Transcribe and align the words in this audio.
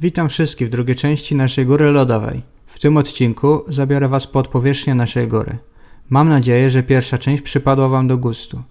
Witam 0.00 0.28
wszystkich 0.28 0.68
w 0.68 0.70
drugiej 0.70 0.96
części 0.96 1.34
naszej 1.34 1.66
góry 1.66 1.90
lodowej. 1.90 2.42
W 2.66 2.78
tym 2.78 2.96
odcinku 2.96 3.64
zabiorę 3.68 4.08
Was 4.08 4.26
pod 4.26 4.48
powierzchnię 4.48 4.94
naszej 4.94 5.28
góry. 5.28 5.58
Mam 6.10 6.28
nadzieję, 6.28 6.70
że 6.70 6.82
pierwsza 6.82 7.18
część 7.18 7.42
przypadła 7.42 7.88
Wam 7.88 8.08
do 8.08 8.18
gustu. 8.18 8.62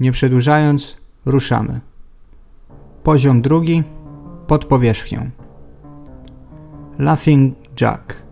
Nie 0.00 0.12
przedłużając, 0.12 0.96
ruszamy. 1.26 1.80
Poziom 3.02 3.42
drugi 3.42 3.82
pod 4.46 4.64
powierzchnią. 4.64 5.30
Laughing 6.98 7.54
Jack. 7.80 8.22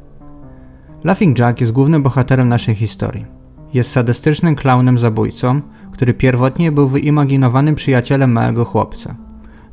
Laughing 1.04 1.38
Jack 1.38 1.60
jest 1.60 1.72
głównym 1.72 2.02
bohaterem 2.02 2.48
naszej 2.48 2.74
historii. 2.74 3.26
Jest 3.74 3.92
sadystycznym 3.92 4.54
klaunem 4.54 4.98
zabójcą, 4.98 5.60
który 5.92 6.14
pierwotnie 6.14 6.72
był 6.72 6.88
wyimaginowanym 6.88 7.74
przyjacielem 7.74 8.32
małego 8.32 8.64
chłopca. 8.64 9.25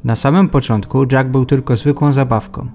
Na 0.04 0.16
samym 0.16 0.50
początku 0.50 1.06
Jack 1.12 1.30
był 1.30 1.46
tylko 1.46 1.76
zwykłą 1.76 2.12
zabawką. 2.12 2.68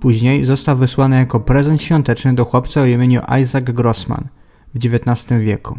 Później 0.00 0.44
został 0.44 0.76
wysłany 0.76 1.16
jako 1.16 1.40
prezent 1.40 1.82
świąteczny 1.82 2.34
do 2.34 2.44
chłopca 2.44 2.80
o 2.80 2.84
imieniu 2.84 3.20
Isaac 3.42 3.64
Grossman 3.64 4.28
w 4.74 4.76
XIX 4.76 5.40
wieku. 5.40 5.78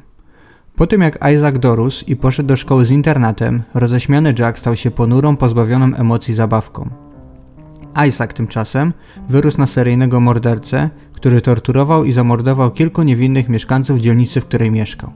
Po 0.76 0.88
tym 0.88 1.02
jak 1.02 1.20
Isaac 1.34 1.60
dorósł 1.60 2.06
i 2.08 2.16
poszedł 2.16 2.48
do 2.48 2.56
szkoły 2.56 2.86
z 2.86 2.92
internatem, 2.92 3.64
roześmiany 3.74 4.34
Jack 4.40 4.60
stał 4.60 4.76
się 4.76 4.92
ponurą, 4.92 5.38
pozbawioną 5.38 5.96
emocji 5.96 6.34
zabawką. 6.34 6.90
Isaac 8.08 8.34
tymczasem 8.34 8.94
wyrósł 9.30 9.58
na 9.58 9.68
seryjnego 9.68 10.20
mordercę, 10.20 10.90
który 11.14 11.42
torturował 11.42 12.04
i 12.04 12.12
zamordował 12.12 12.72
kilku 12.72 13.04
niewinnych 13.04 13.50
mieszkańców 13.50 14.00
dzielnicy, 14.00 14.42
w 14.42 14.46
której 14.46 14.72
mieszkał. 14.72 15.12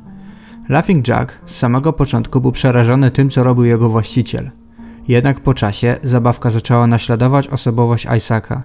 Laughing 0.70 1.08
Jack 1.08 1.40
z 1.46 1.56
samego 1.56 1.94
początku 1.94 2.42
był 2.42 2.52
przerażony 2.52 3.12
tym, 3.12 3.30
co 3.30 3.44
robił 3.44 3.66
jego 3.66 3.90
właściciel. 3.90 4.52
Jednak 5.08 5.40
po 5.40 5.54
czasie 5.54 5.98
zabawka 6.04 6.50
zaczęła 6.50 6.88
naśladować 6.88 7.48
osobowość 7.48 8.08
Isaaca. 8.18 8.64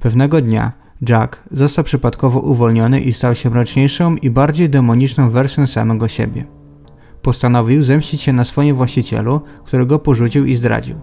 Pewnego 0.00 0.40
dnia 0.40 0.72
Jack 1.08 1.44
został 1.50 1.84
przypadkowo 1.84 2.40
uwolniony 2.40 3.00
i 3.00 3.12
stał 3.12 3.34
się 3.34 3.50
mroczniejszą 3.50 4.16
i 4.16 4.30
bardziej 4.30 4.70
demoniczną 4.70 5.30
wersją 5.30 5.66
samego 5.66 6.08
siebie. 6.08 6.44
Postanowił 7.22 7.82
zemścić 7.82 8.22
się 8.22 8.32
na 8.32 8.44
swoim 8.44 8.76
właścicielu, 8.76 9.40
którego 9.64 9.98
porzucił 9.98 10.44
i 10.44 10.54
zdradził. 10.54 10.96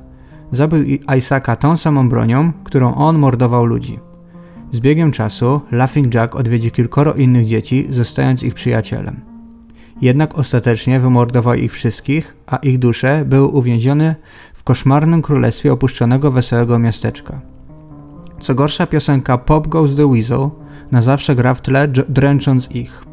Zabił 0.52 0.84
Isaaca 1.18 1.56
tą 1.56 1.78
samą 1.78 2.10
bronią, 2.10 2.54
którą 2.64 2.96
on 2.96 3.18
mordował 3.18 3.66
ludzi. 3.66 4.00
Z 4.72 4.80
biegiem 4.80 5.12
czasu 5.12 5.62
Laughing 5.72 6.14
Jack 6.14 6.36
odwiedzi 6.36 6.72
kilkoro 6.72 7.14
innych 7.14 7.46
dzieci, 7.46 7.88
zostając 7.90 8.44
ich 8.44 8.54
przyjacielem. 8.54 9.22
Jednak 10.02 10.38
ostatecznie 10.38 11.00
wymordował 11.00 11.54
ich 11.54 11.72
wszystkich, 11.72 12.36
a 12.46 12.56
ich 12.56 12.80
dusze 12.80 13.26
były 13.26 13.48
uwięzione 13.48 14.16
koszmarnym 14.68 15.22
królestwie 15.22 15.74
opuszczonego 15.74 16.32
wesołego 16.32 16.80
miasteczka. 16.80 17.42
Co 18.40 18.56
gorsza 18.56 18.88
piosenka 18.88 19.38
Pop 19.38 19.68
Goes 19.68 19.96
the 19.96 20.08
Weasel 20.08 20.50
na 20.92 21.02
zawsze 21.02 21.36
gra 21.36 21.54
w 21.54 21.62
tle, 21.62 21.88
dręcząc 21.88 22.72
ich. 22.72 23.04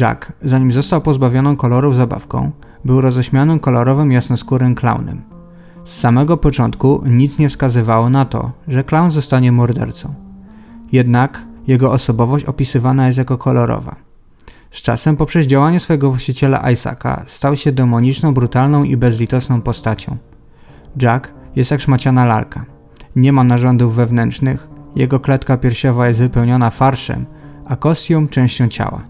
Jack, 0.00 0.32
zanim 0.42 0.72
został 0.72 1.00
pozbawioną 1.00 1.56
kolorów 1.56 1.96
zabawką, 1.96 2.50
był 2.84 3.00
roześmianym 3.00 3.60
kolorowym 3.60 4.12
jasnoskórym 4.12 4.74
klaunem. 4.74 5.22
Z 5.84 6.00
samego 6.00 6.36
początku 6.36 7.02
nic 7.06 7.38
nie 7.38 7.48
wskazywało 7.48 8.10
na 8.10 8.24
to, 8.24 8.52
że 8.68 8.84
klaun 8.84 9.10
zostanie 9.10 9.52
mordercą. 9.52 10.14
Jednak 10.92 11.44
jego 11.66 11.92
osobowość 11.92 12.44
opisywana 12.44 13.06
jest 13.06 13.18
jako 13.18 13.38
kolorowa. 13.38 13.96
Z 14.70 14.82
czasem 14.82 15.16
poprzez 15.16 15.46
działanie 15.46 15.80
swojego 15.80 16.10
właściciela 16.10 16.70
Isaaca 16.70 17.22
stał 17.26 17.56
się 17.56 17.72
demoniczną, 17.72 18.34
brutalną 18.34 18.84
i 18.84 18.96
bezlitosną 18.96 19.60
postacią. 19.62 20.16
Jack 21.02 21.32
jest 21.56 21.70
jak 21.70 21.80
szmaciana 21.80 22.24
lalka. 22.24 22.64
Nie 23.16 23.32
ma 23.32 23.44
narządów 23.44 23.94
wewnętrznych, 23.94 24.68
jego 24.96 25.20
kletka 25.20 25.56
piersiowa 25.56 26.08
jest 26.08 26.20
wypełniona 26.20 26.70
farszem, 26.70 27.26
a 27.64 27.76
kostium 27.76 28.28
częścią 28.28 28.68
ciała. 28.68 29.02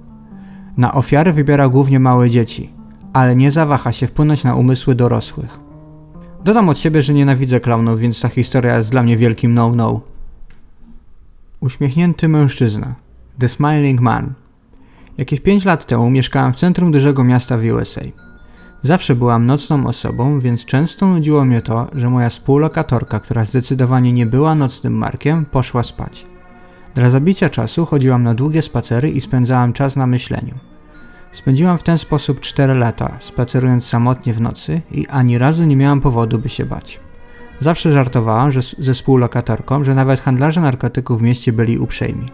Na 0.76 0.94
ofiary 0.94 1.32
wybiera 1.32 1.68
głównie 1.68 2.00
małe 2.00 2.30
dzieci, 2.30 2.70
ale 3.12 3.36
nie 3.36 3.50
zawaha 3.50 3.92
się 3.92 4.06
wpłynąć 4.06 4.44
na 4.44 4.54
umysły 4.54 4.94
dorosłych. 4.94 5.60
Dodam 6.44 6.68
od 6.68 6.78
siebie, 6.78 7.02
że 7.02 7.14
nienawidzę 7.14 7.60
klaunów, 7.60 8.00
więc 8.00 8.20
ta 8.20 8.28
historia 8.28 8.76
jest 8.76 8.90
dla 8.90 9.02
mnie 9.02 9.16
wielkim 9.16 9.54
no-no. 9.54 10.00
Uśmiechnięty 11.60 12.28
mężczyzna. 12.28 12.94
The 13.38 13.48
Smiling 13.48 14.00
Man. 14.00 14.32
Jakieś 15.18 15.40
5 15.40 15.64
lat 15.64 15.86
temu 15.86 16.10
mieszkałem 16.10 16.52
w 16.52 16.56
centrum 16.56 16.92
dużego 16.92 17.24
miasta 17.24 17.58
w 17.58 17.64
USA. 17.64 18.00
Zawsze 18.82 19.14
byłam 19.14 19.46
nocną 19.46 19.86
osobą, 19.86 20.40
więc 20.40 20.64
często 20.64 21.06
nudziło 21.06 21.44
mnie 21.44 21.62
to, 21.62 21.86
że 21.94 22.10
moja 22.10 22.28
współlokatorka, 22.28 23.20
która 23.20 23.44
zdecydowanie 23.44 24.12
nie 24.12 24.26
była 24.26 24.54
nocnym 24.54 24.94
markiem, 24.94 25.44
poszła 25.44 25.82
spać. 25.82 26.24
Dla 26.94 27.10
zabicia 27.10 27.50
czasu 27.50 27.86
chodziłam 27.86 28.22
na 28.22 28.34
długie 28.34 28.62
spacery 28.62 29.10
i 29.10 29.20
spędzałam 29.20 29.72
czas 29.72 29.96
na 29.96 30.06
myśleniu. 30.06 30.54
Spędziłam 31.32 31.78
w 31.78 31.82
ten 31.82 31.98
sposób 31.98 32.40
4 32.40 32.74
lata, 32.74 33.16
spacerując 33.18 33.86
samotnie 33.86 34.32
w 34.32 34.40
nocy 34.40 34.80
i 34.90 35.06
ani 35.06 35.38
razu 35.38 35.64
nie 35.64 35.76
miałam 35.76 36.00
powodu, 36.00 36.38
by 36.38 36.48
się 36.48 36.64
bać. 36.64 37.00
Zawsze 37.60 37.92
żartowałam 37.92 38.50
że 38.50 38.60
ze 38.78 38.94
współlokatorką, 38.94 39.84
że 39.84 39.94
nawet 39.94 40.20
handlarze 40.20 40.60
narkotyków 40.60 41.18
w 41.18 41.22
mieście 41.22 41.52
byli 41.52 41.78
uprzejmi. 41.78 42.26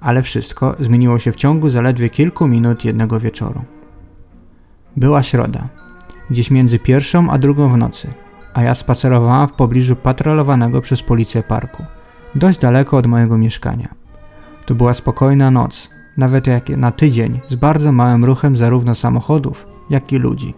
Ale 0.00 0.22
wszystko 0.22 0.74
zmieniło 0.80 1.18
się 1.18 1.32
w 1.32 1.36
ciągu 1.36 1.70
zaledwie 1.70 2.10
kilku 2.10 2.48
minut 2.48 2.84
jednego 2.84 3.20
wieczoru. 3.20 3.64
Była 4.96 5.22
środa, 5.22 5.68
gdzieś 6.30 6.50
między 6.50 6.78
pierwszą 6.78 7.30
a 7.30 7.38
drugą 7.38 7.68
w 7.68 7.76
nocy, 7.76 8.08
a 8.54 8.62
ja 8.62 8.74
spacerowałam 8.74 9.48
w 9.48 9.52
pobliżu 9.52 9.96
patrolowanego 9.96 10.80
przez 10.80 11.02
policję 11.02 11.42
parku, 11.42 11.84
dość 12.34 12.58
daleko 12.58 12.96
od 12.96 13.06
mojego 13.06 13.38
mieszkania. 13.38 13.94
To 14.66 14.74
była 14.74 14.94
spokojna 14.94 15.50
noc, 15.50 15.90
nawet 16.16 16.46
jak 16.46 16.68
na 16.68 16.90
tydzień, 16.90 17.40
z 17.48 17.54
bardzo 17.54 17.92
małym 17.92 18.24
ruchem 18.24 18.56
zarówno 18.56 18.94
samochodów, 18.94 19.66
jak 19.90 20.12
i 20.12 20.18
ludzi. 20.18 20.54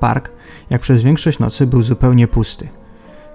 Park, 0.00 0.32
jak 0.70 0.80
przez 0.80 1.02
większość 1.02 1.38
nocy, 1.38 1.66
był 1.66 1.82
zupełnie 1.82 2.28
pusty. 2.28 2.68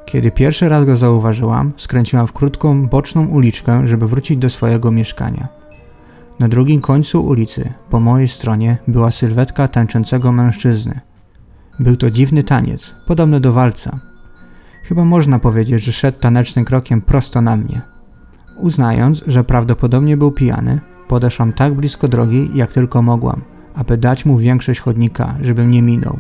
Kiedy 0.06 0.32
pierwszy 0.32 0.70
raz 0.70 0.86
go 0.86 0.96
zauważyłam, 0.96 1.74
skręciłam 1.78 2.28
w 2.28 2.34
krótką, 2.34 2.88
boczną 2.88 3.26
uliczkę, 3.26 3.88
żeby 3.88 4.08
wrócić 4.08 4.38
do 4.38 4.50
swojego 4.50 4.92
mieszkania. 4.92 5.59
Na 6.40 6.48
drugim 6.48 6.82
końcu 6.82 7.26
ulicy, 7.26 7.74
po 7.90 8.00
mojej 8.00 8.28
stronie, 8.28 8.78
była 8.88 9.12
sylwetka 9.12 9.68
tańczącego 9.68 10.32
mężczyzny. 10.32 11.00
Był 11.80 11.96
to 11.98 12.12
dziwny 12.12 12.44
taniec, 12.44 12.96
podobny 13.08 13.40
do 13.40 13.54
walca. 13.54 14.00
Chyba 14.84 15.06
można 15.06 15.40
powiedzieć, 15.40 15.84
że 15.84 15.92
szedł 15.92 16.20
tanecznym 16.20 16.66
krokiem 16.66 17.02
prosto 17.02 17.42
na 17.42 17.58
mnie. 17.58 17.82
Uznając, 18.58 19.24
że 19.28 19.44
prawdopodobnie 19.44 20.18
był 20.18 20.32
pijany, 20.32 20.80
podeszłam 21.08 21.54
tak 21.54 21.74
blisko 21.74 22.08
drogi, 22.08 22.52
jak 22.54 22.74
tylko 22.74 23.02
mogłam, 23.02 23.42
aby 23.76 23.98
dać 23.98 24.26
mu 24.26 24.38
większość 24.38 24.80
chodnika, 24.80 25.36
żeby 25.42 25.66
mnie 25.66 25.82
minął. 25.82 26.20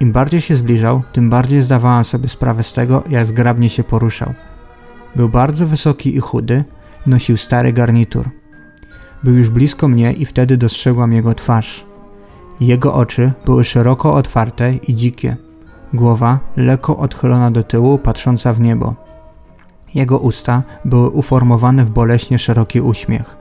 Im 0.00 0.12
bardziej 0.12 0.40
się 0.40 0.54
zbliżał, 0.54 1.02
tym 1.12 1.30
bardziej 1.30 1.62
zdawałam 1.62 2.04
sobie 2.04 2.28
sprawę 2.28 2.62
z 2.62 2.72
tego, 2.72 3.04
jak 3.10 3.26
zgrabnie 3.26 3.68
się 3.68 3.84
poruszał. 3.84 4.34
Był 5.16 5.28
bardzo 5.28 5.66
wysoki 5.66 6.16
i 6.16 6.20
chudy, 6.20 6.64
nosił 7.06 7.36
stary 7.36 7.72
garnitur. 7.72 8.37
Był 9.24 9.34
już 9.34 9.50
blisko 9.50 9.88
mnie 9.88 10.12
i 10.12 10.24
wtedy 10.24 10.56
dostrzegłam 10.56 11.12
jego 11.12 11.34
twarz. 11.34 11.86
Jego 12.60 12.94
oczy 12.94 13.32
były 13.46 13.64
szeroko 13.64 14.14
otwarte 14.14 14.74
i 14.74 14.94
dzikie. 14.94 15.36
Głowa 15.94 16.38
lekko 16.56 16.98
odchylona 16.98 17.50
do 17.50 17.62
tyłu, 17.62 17.98
patrząca 17.98 18.52
w 18.52 18.60
niebo. 18.60 18.94
Jego 19.94 20.18
usta 20.18 20.62
były 20.84 21.08
uformowane 21.08 21.84
w 21.84 21.90
boleśnie 21.90 22.38
szeroki 22.38 22.80
uśmiech. 22.80 23.36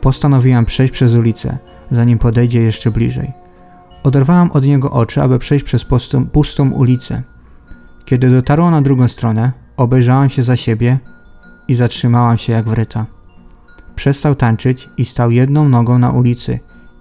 Postanowiłam 0.00 0.64
przejść 0.64 0.92
przez 0.94 1.14
ulicę, 1.14 1.58
zanim 1.90 2.18
podejdzie 2.18 2.62
jeszcze 2.62 2.90
bliżej. 2.90 3.32
Oderwałam 4.02 4.50
od 4.50 4.66
niego 4.66 4.90
oczy, 4.90 5.22
aby 5.22 5.38
przejść 5.38 5.64
przez 5.64 5.84
pustą, 5.84 6.26
pustą 6.26 6.70
ulicę. 6.70 7.22
Kiedy 8.04 8.30
dotarłam 8.30 8.70
na 8.70 8.82
drugą 8.82 9.08
stronę, 9.08 9.52
obejrzałam 9.76 10.28
się 10.28 10.42
za 10.42 10.56
siebie 10.56 10.98
i 11.68 11.74
zatrzymałam 11.74 12.38
się 12.38 12.52
jak 12.52 12.68
wryta. 12.68 13.06
Przestał 13.94 14.34
tańczyć 14.34 14.88
i 14.96 15.04
stał 15.04 15.30
jedną 15.30 15.68
nogą 15.68 15.98
na 15.98 16.10
ulicy, 16.10 16.58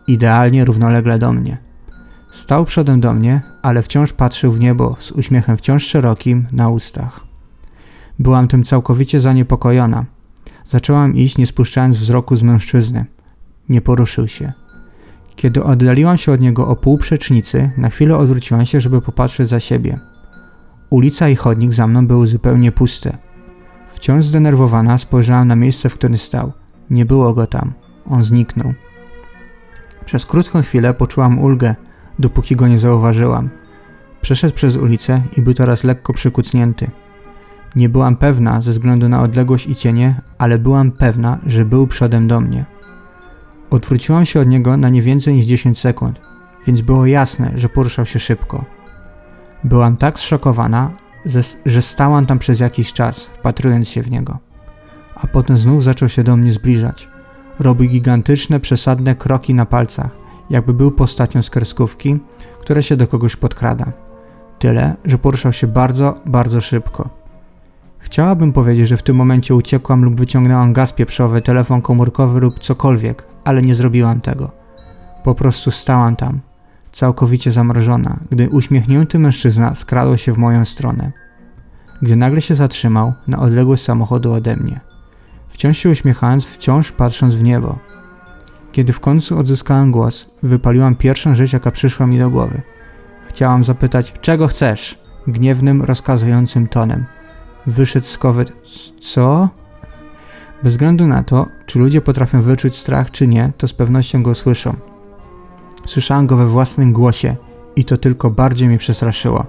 idealnie 0.07 0.65
równolegle 0.65 1.19
do 1.19 1.33
mnie. 1.33 1.57
Stał 2.31 2.65
przodem 2.65 3.01
do 3.01 3.13
mnie, 3.13 3.41
ale 3.61 3.83
wciąż 3.83 4.13
patrzył 4.13 4.51
w 4.51 4.59
niebo 4.59 4.95
z 4.99 5.11
uśmiechem 5.11 5.57
wciąż 5.57 5.83
szerokim 5.83 6.47
na 6.51 6.69
ustach. 6.69 7.25
Byłam 8.19 8.47
tym 8.47 8.63
całkowicie 8.63 9.19
zaniepokojona. 9.19 10.05
Zaczęłam 10.65 11.15
iść, 11.15 11.37
nie 11.37 11.45
spuszczając 11.45 11.97
wzroku 11.97 12.35
z 12.35 12.43
mężczyzny. 12.43 13.05
Nie 13.69 13.81
poruszył 13.81 14.27
się. 14.27 14.53
Kiedy 15.35 15.63
oddaliłam 15.63 16.17
się 16.17 16.31
od 16.31 16.41
niego 16.41 16.67
o 16.67 16.75
pół 16.75 16.97
przecznicy, 16.97 17.71
na 17.77 17.89
chwilę 17.89 18.17
odwróciłam 18.17 18.65
się, 18.65 18.81
żeby 18.81 19.01
popatrzeć 19.01 19.49
za 19.49 19.59
siebie. 19.59 19.99
Ulica 20.89 21.29
i 21.29 21.35
chodnik 21.35 21.73
za 21.73 21.87
mną 21.87 22.07
były 22.07 22.27
zupełnie 22.27 22.71
puste. 22.71 23.17
Wciąż 23.93 24.25
zdenerwowana 24.25 24.97
spojrzałam 24.97 25.47
na 25.47 25.55
miejsce, 25.55 25.89
w 25.89 25.93
którym 25.93 26.17
stał. 26.17 26.51
Nie 26.89 27.05
było 27.05 27.33
go 27.33 27.47
tam. 27.47 27.73
On 28.05 28.23
zniknął. 28.23 28.73
Przez 30.05 30.25
krótką 30.25 30.61
chwilę 30.61 30.93
poczułam 30.93 31.39
ulgę, 31.39 31.75
dopóki 32.19 32.55
go 32.55 32.67
nie 32.67 32.79
zauważyłam. 32.79 33.49
Przeszedł 34.21 34.55
przez 34.55 34.77
ulicę 34.77 35.21
i 35.37 35.41
był 35.41 35.53
teraz 35.53 35.83
lekko 35.83 36.13
przykucnięty. 36.13 36.91
Nie 37.75 37.89
byłam 37.89 38.15
pewna 38.15 38.61
ze 38.61 38.71
względu 38.71 39.09
na 39.09 39.21
odległość 39.21 39.67
i 39.67 39.75
cienie, 39.75 40.21
ale 40.37 40.57
byłam 40.57 40.91
pewna, 40.91 41.39
że 41.45 41.65
był 41.65 41.87
przodem 41.87 42.27
do 42.27 42.41
mnie. 42.41 42.65
Odwróciłam 43.69 44.25
się 44.25 44.39
od 44.39 44.47
niego 44.47 44.77
na 44.77 44.89
nie 44.89 45.01
więcej 45.01 45.33
niż 45.33 45.45
10 45.45 45.79
sekund, 45.79 46.21
więc 46.67 46.81
było 46.81 47.05
jasne, 47.05 47.51
że 47.55 47.69
poruszał 47.69 48.05
się 48.05 48.19
szybko. 48.19 48.65
Byłam 49.63 49.97
tak 49.97 50.19
zszokowana, 50.19 50.91
że 51.65 51.81
stałam 51.81 52.25
tam 52.25 52.39
przez 52.39 52.59
jakiś 52.59 52.93
czas, 52.93 53.25
wpatrując 53.25 53.89
się 53.89 54.01
w 54.01 54.11
niego. 54.11 54.39
A 55.15 55.27
potem 55.27 55.57
znów 55.57 55.83
zaczął 55.83 56.09
się 56.09 56.23
do 56.23 56.37
mnie 56.37 56.51
zbliżać. 56.51 57.09
Robił 57.59 57.89
gigantyczne, 57.89 58.59
przesadne 58.59 59.15
kroki 59.15 59.53
na 59.53 59.65
palcach, 59.65 60.17
jakby 60.49 60.73
był 60.73 60.91
postacią 60.91 61.41
z 61.41 61.49
kreskówki, 61.49 62.19
która 62.59 62.81
się 62.81 62.95
do 62.95 63.07
kogoś 63.07 63.35
podkrada. 63.35 63.93
Tyle, 64.59 64.95
że 65.05 65.17
poruszał 65.17 65.53
się 65.53 65.67
bardzo, 65.67 66.15
bardzo 66.25 66.61
szybko. 66.61 67.09
Chciałabym 67.99 68.53
powiedzieć, 68.53 68.87
że 68.87 68.97
w 68.97 69.03
tym 69.03 69.15
momencie 69.15 69.55
uciekłam 69.55 70.03
lub 70.03 70.15
wyciągnęłam 70.15 70.73
gaz 70.73 70.91
pieprzowy, 70.91 71.41
telefon 71.41 71.81
komórkowy 71.81 72.39
lub 72.39 72.59
cokolwiek, 72.59 73.27
ale 73.43 73.61
nie 73.61 73.75
zrobiłam 73.75 74.21
tego. 74.21 74.51
Po 75.23 75.35
prostu 75.35 75.71
stałam 75.71 76.15
tam, 76.15 76.39
całkowicie 76.91 77.51
zamrożona, 77.51 78.19
gdy 78.31 78.49
uśmiechnięty 78.49 79.19
mężczyzna 79.19 79.75
skradł 79.75 80.17
się 80.17 80.33
w 80.33 80.37
moją 80.37 80.65
stronę. 80.65 81.11
Gdy 82.01 82.15
nagle 82.15 82.41
się 82.41 82.55
zatrzymał 82.55 83.13
na 83.27 83.39
odległość 83.39 83.83
samochodu 83.83 84.33
ode 84.33 84.55
mnie. 84.55 84.92
Wciąż 85.63 85.77
się 85.77 85.89
uśmiechając, 85.89 86.45
wciąż 86.45 86.91
patrząc 86.91 87.35
w 87.35 87.43
niebo. 87.43 87.79
Kiedy 88.71 88.93
w 88.93 88.99
końcu 88.99 89.39
odzyskałem 89.39 89.91
głos, 89.91 90.29
wypaliłam 90.43 90.95
pierwszą 90.95 91.35
rzecz, 91.35 91.53
jaka 91.53 91.71
przyszła 91.71 92.07
mi 92.07 92.19
do 92.19 92.29
głowy. 92.29 92.61
Chciałam 93.29 93.63
zapytać, 93.63 94.13
czego 94.21 94.47
chcesz? 94.47 94.99
Gniewnym, 95.27 95.81
rozkazującym 95.81 96.67
tonem. 96.67 97.05
Wyszedł 97.67 98.05
z 98.05 98.17
kowyt. 98.17 98.53
Co? 99.01 99.49
Bez 100.63 100.73
względu 100.73 101.07
na 101.07 101.23
to, 101.23 101.47
czy 101.65 101.79
ludzie 101.79 102.01
potrafią 102.01 102.41
wyczuć 102.41 102.75
strach, 102.75 103.11
czy 103.11 103.27
nie, 103.27 103.51
to 103.57 103.67
z 103.67 103.73
pewnością 103.73 104.23
go 104.23 104.35
słyszą. 104.35 104.75
Słyszałam 105.85 106.27
go 106.27 106.37
we 106.37 106.45
własnym 106.45 106.93
głosie 106.93 107.35
i 107.75 107.85
to 107.85 107.97
tylko 107.97 108.29
bardziej 108.29 108.67
mnie 108.67 108.77
przestraszyło. 108.77 109.45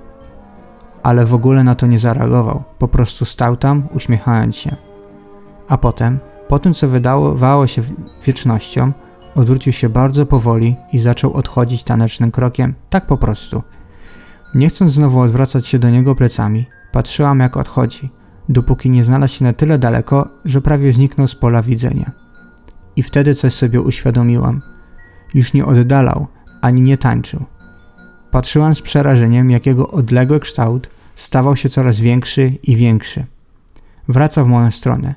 Ale 1.02 1.26
w 1.26 1.34
ogóle 1.34 1.64
na 1.64 1.74
to 1.74 1.86
nie 1.86 1.98
zareagował, 1.98 2.62
po 2.78 2.88
prostu 2.88 3.24
stał 3.24 3.56
tam, 3.56 3.88
uśmiechając 3.92 4.56
się. 4.56 4.93
A 5.68 5.78
potem, 5.78 6.18
po 6.48 6.58
tym 6.58 6.74
co 6.74 6.88
wydawało 6.88 7.66
się 7.66 7.82
wiecznością, 8.26 8.92
odwrócił 9.34 9.72
się 9.72 9.88
bardzo 9.88 10.26
powoli 10.26 10.76
i 10.92 10.98
zaczął 10.98 11.32
odchodzić 11.32 11.84
tanecznym 11.84 12.30
krokiem, 12.30 12.74
tak 12.90 13.06
po 13.06 13.16
prostu. 13.16 13.62
Nie 14.54 14.68
chcąc 14.68 14.92
znowu 14.92 15.20
odwracać 15.20 15.66
się 15.66 15.78
do 15.78 15.90
niego 15.90 16.14
plecami, 16.14 16.66
patrzyłam 16.92 17.40
jak 17.40 17.56
odchodzi, 17.56 18.10
dopóki 18.48 18.90
nie 18.90 19.02
znalazł 19.02 19.34
się 19.34 19.44
na 19.44 19.52
tyle 19.52 19.78
daleko, 19.78 20.28
że 20.44 20.60
prawie 20.60 20.92
zniknął 20.92 21.26
z 21.26 21.34
pola 21.34 21.62
widzenia. 21.62 22.12
I 22.96 23.02
wtedy 23.02 23.34
coś 23.34 23.54
sobie 23.54 23.80
uświadomiłam– 23.80 24.62
już 25.34 25.52
nie 25.52 25.66
oddalał, 25.66 26.26
ani 26.60 26.80
nie 26.80 26.96
tańczył. 26.96 27.44
Patrzyłam 28.30 28.74
z 28.74 28.82
przerażeniem, 28.82 29.50
jakiego 29.50 29.90
odległy 29.90 30.40
kształt 30.40 30.90
stawał 31.14 31.56
się 31.56 31.68
coraz 31.68 32.00
większy 32.00 32.52
i 32.62 32.76
większy. 32.76 33.26
Wracał 34.08 34.44
w 34.44 34.48
moją 34.48 34.70
stronę. 34.70 35.14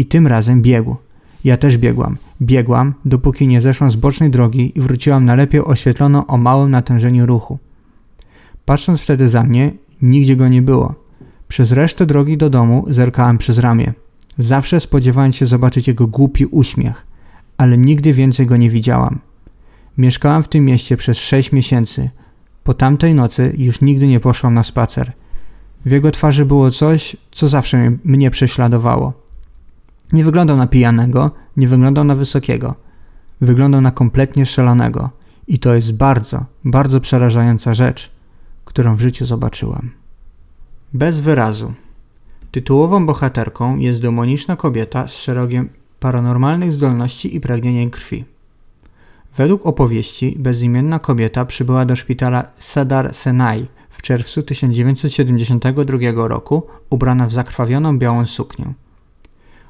I 0.00 0.04
tym 0.04 0.26
razem 0.26 0.62
biegł. 0.62 0.96
Ja 1.44 1.56
też 1.56 1.78
biegłam. 1.78 2.16
Biegłam, 2.42 2.94
dopóki 3.04 3.46
nie 3.46 3.60
zeszłam 3.60 3.90
z 3.90 3.96
bocznej 3.96 4.30
drogi 4.30 4.72
i 4.78 4.80
wróciłam 4.80 5.24
na 5.24 5.34
lepiej 5.34 5.64
oświetloną 5.64 6.26
o 6.26 6.36
małym 6.36 6.70
natężeniu 6.70 7.26
ruchu. 7.26 7.58
Patrząc 8.64 9.00
wtedy 9.00 9.28
za 9.28 9.42
mnie, 9.42 9.72
nigdzie 10.02 10.36
go 10.36 10.48
nie 10.48 10.62
było. 10.62 10.94
Przez 11.48 11.72
resztę 11.72 12.06
drogi 12.06 12.36
do 12.36 12.50
domu 12.50 12.84
zerkałem 12.88 13.38
przez 13.38 13.58
ramię. 13.58 13.92
Zawsze 14.38 14.80
spodziewałem 14.80 15.32
się 15.32 15.46
zobaczyć 15.46 15.88
jego 15.88 16.06
głupi 16.06 16.46
uśmiech, 16.46 17.06
ale 17.56 17.78
nigdy 17.78 18.12
więcej 18.12 18.46
go 18.46 18.56
nie 18.56 18.70
widziałam. 18.70 19.18
Mieszkałam 19.98 20.42
w 20.42 20.48
tym 20.48 20.64
mieście 20.64 20.96
przez 20.96 21.18
sześć 21.18 21.52
miesięcy. 21.52 22.10
Po 22.64 22.74
tamtej 22.74 23.14
nocy 23.14 23.54
już 23.58 23.80
nigdy 23.80 24.06
nie 24.06 24.20
poszłam 24.20 24.54
na 24.54 24.62
spacer. 24.62 25.12
W 25.84 25.90
jego 25.90 26.10
twarzy 26.10 26.44
było 26.44 26.70
coś, 26.70 27.16
co 27.30 27.48
zawsze 27.48 27.92
mnie 28.04 28.30
prześladowało. 28.30 29.29
Nie 30.12 30.24
wyglądał 30.24 30.56
na 30.56 30.66
pijanego, 30.66 31.30
nie 31.56 31.68
wyglądał 31.68 32.04
na 32.04 32.14
wysokiego. 32.14 32.74
Wyglądał 33.40 33.80
na 33.80 33.90
kompletnie 33.90 34.46
szalonego. 34.46 35.10
I 35.46 35.58
to 35.58 35.74
jest 35.74 35.92
bardzo, 35.96 36.44
bardzo 36.64 37.00
przerażająca 37.00 37.74
rzecz, 37.74 38.10
którą 38.64 38.94
w 38.94 39.00
życiu 39.00 39.26
zobaczyłam. 39.26 39.90
Bez 40.92 41.20
wyrazu. 41.20 41.72
Tytułową 42.50 43.06
bohaterką 43.06 43.76
jest 43.76 44.02
demoniczna 44.02 44.56
kobieta 44.56 45.08
z 45.08 45.16
szeregiem 45.16 45.68
paranormalnych 46.00 46.72
zdolności 46.72 47.36
i 47.36 47.40
pragnieniem 47.40 47.90
krwi. 47.90 48.24
Według 49.36 49.66
opowieści 49.66 50.36
bezimienna 50.38 50.98
kobieta 50.98 51.44
przybyła 51.44 51.84
do 51.84 51.96
szpitala 51.96 52.50
Sadar 52.58 53.14
Senai 53.14 53.66
w 53.90 54.02
czerwcu 54.02 54.42
1972 54.42 56.28
roku 56.28 56.62
ubrana 56.90 57.26
w 57.26 57.32
zakrwawioną 57.32 57.98
białą 57.98 58.26
suknię. 58.26 58.74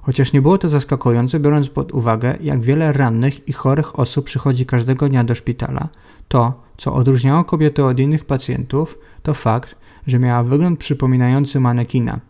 Chociaż 0.02 0.32
nie 0.32 0.42
było 0.42 0.58
to 0.58 0.68
zaskakujące, 0.68 1.40
biorąc 1.40 1.68
pod 1.68 1.92
uwagę, 1.92 2.34
jak 2.40 2.60
wiele 2.60 2.92
rannych 2.92 3.48
i 3.48 3.52
chorych 3.52 3.98
osób 3.98 4.24
przychodzi 4.24 4.66
każdego 4.66 5.08
dnia 5.08 5.24
do 5.24 5.34
szpitala, 5.34 5.88
to, 6.28 6.62
co 6.76 6.94
odróżniało 6.94 7.44
kobietę 7.44 7.84
od 7.84 8.00
innych 8.00 8.24
pacjentów, 8.24 8.98
to 9.22 9.34
fakt, 9.34 9.76
że 10.06 10.18
miała 10.18 10.42
wygląd 10.42 10.78
przypominający 10.78 11.60
manekina, 11.60 12.20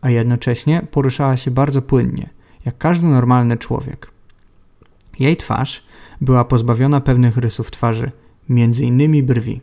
a 0.00 0.10
jednocześnie 0.10 0.86
poruszała 0.90 1.36
się 1.36 1.50
bardzo 1.50 1.82
płynnie, 1.82 2.30
jak 2.64 2.78
każdy 2.78 3.06
normalny 3.06 3.56
człowiek. 3.56 4.10
Jej 5.18 5.36
twarz 5.36 5.86
była 6.20 6.44
pozbawiona 6.44 7.00
pewnych 7.00 7.36
rysów 7.36 7.70
twarzy, 7.70 8.10
między 8.48 8.84
innymi 8.84 9.22
brwi. 9.22 9.60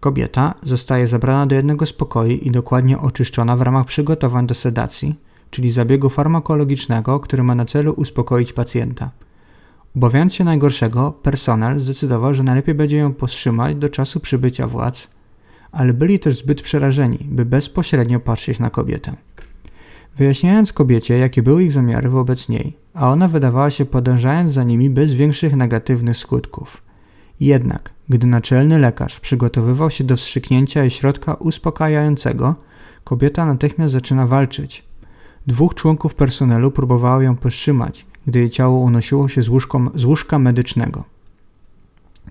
Kobieta 0.00 0.54
zostaje 0.62 1.06
zabrana 1.06 1.46
do 1.46 1.54
jednego 1.54 1.86
z 1.86 1.92
pokoi 1.92 2.48
i 2.48 2.50
dokładnie 2.50 2.98
oczyszczona 2.98 3.56
w 3.56 3.62
ramach 3.62 3.86
przygotowań 3.86 4.46
do 4.46 4.54
sedacji, 4.54 5.14
czyli 5.54 5.70
zabiegu 5.70 6.08
farmakologicznego, 6.08 7.20
który 7.20 7.42
ma 7.42 7.54
na 7.54 7.64
celu 7.64 7.92
uspokoić 7.92 8.52
pacjenta. 8.52 9.10
Obawiając 9.96 10.34
się 10.34 10.44
najgorszego, 10.44 11.12
personel 11.12 11.78
zdecydował, 11.78 12.34
że 12.34 12.42
najlepiej 12.42 12.74
będzie 12.74 12.96
ją 12.96 13.14
powstrzymać 13.14 13.76
do 13.76 13.88
czasu 13.88 14.20
przybycia 14.20 14.66
władz, 14.66 15.10
ale 15.72 15.92
byli 15.92 16.18
też 16.18 16.38
zbyt 16.38 16.62
przerażeni, 16.62 17.18
by 17.30 17.44
bezpośrednio 17.44 18.20
patrzeć 18.20 18.58
na 18.58 18.70
kobietę. 18.70 19.12
Wyjaśniając 20.16 20.72
kobiecie, 20.72 21.18
jakie 21.18 21.42
były 21.42 21.64
ich 21.64 21.72
zamiary 21.72 22.08
wobec 22.08 22.48
niej, 22.48 22.76
a 22.94 23.10
ona 23.10 23.28
wydawała 23.28 23.70
się 23.70 23.84
podążając 23.84 24.52
za 24.52 24.64
nimi 24.64 24.90
bez 24.90 25.12
większych 25.12 25.56
negatywnych 25.56 26.16
skutków. 26.16 26.82
Jednak, 27.40 27.90
gdy 28.08 28.26
naczelny 28.26 28.78
lekarz 28.78 29.20
przygotowywał 29.20 29.90
się 29.90 30.04
do 30.04 30.16
wstrzyknięcia 30.16 30.80
jej 30.80 30.90
środka 30.90 31.34
uspokajającego, 31.34 32.54
kobieta 33.04 33.46
natychmiast 33.46 33.92
zaczyna 33.92 34.26
walczyć. 34.26 34.93
Dwóch 35.46 35.74
członków 35.74 36.14
personelu 36.14 36.70
próbowało 36.70 37.22
ją 37.22 37.36
powstrzymać, 37.36 38.06
gdy 38.26 38.38
jej 38.38 38.50
ciało 38.50 38.78
unosiło 38.78 39.28
się 39.28 39.42
z, 39.42 39.48
łóżką, 39.48 39.86
z 39.94 40.04
łóżka 40.04 40.38
medycznego. 40.38 41.04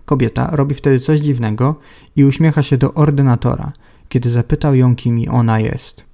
Kobieta 0.06 0.50
robi 0.52 0.76
wtedy 0.76 1.00
coś 1.00 1.20
dziwnego 1.20 1.76
i 2.16 2.26
uśmiecha 2.26 2.64
się 2.64 2.78
do 2.78 2.94
ordynatora, 2.94 3.72
kiedy 4.10 4.30
zapytał 4.30 4.76
ją, 4.76 4.96
kim 4.96 5.22
ona 5.32 5.60
jest. 5.60 6.06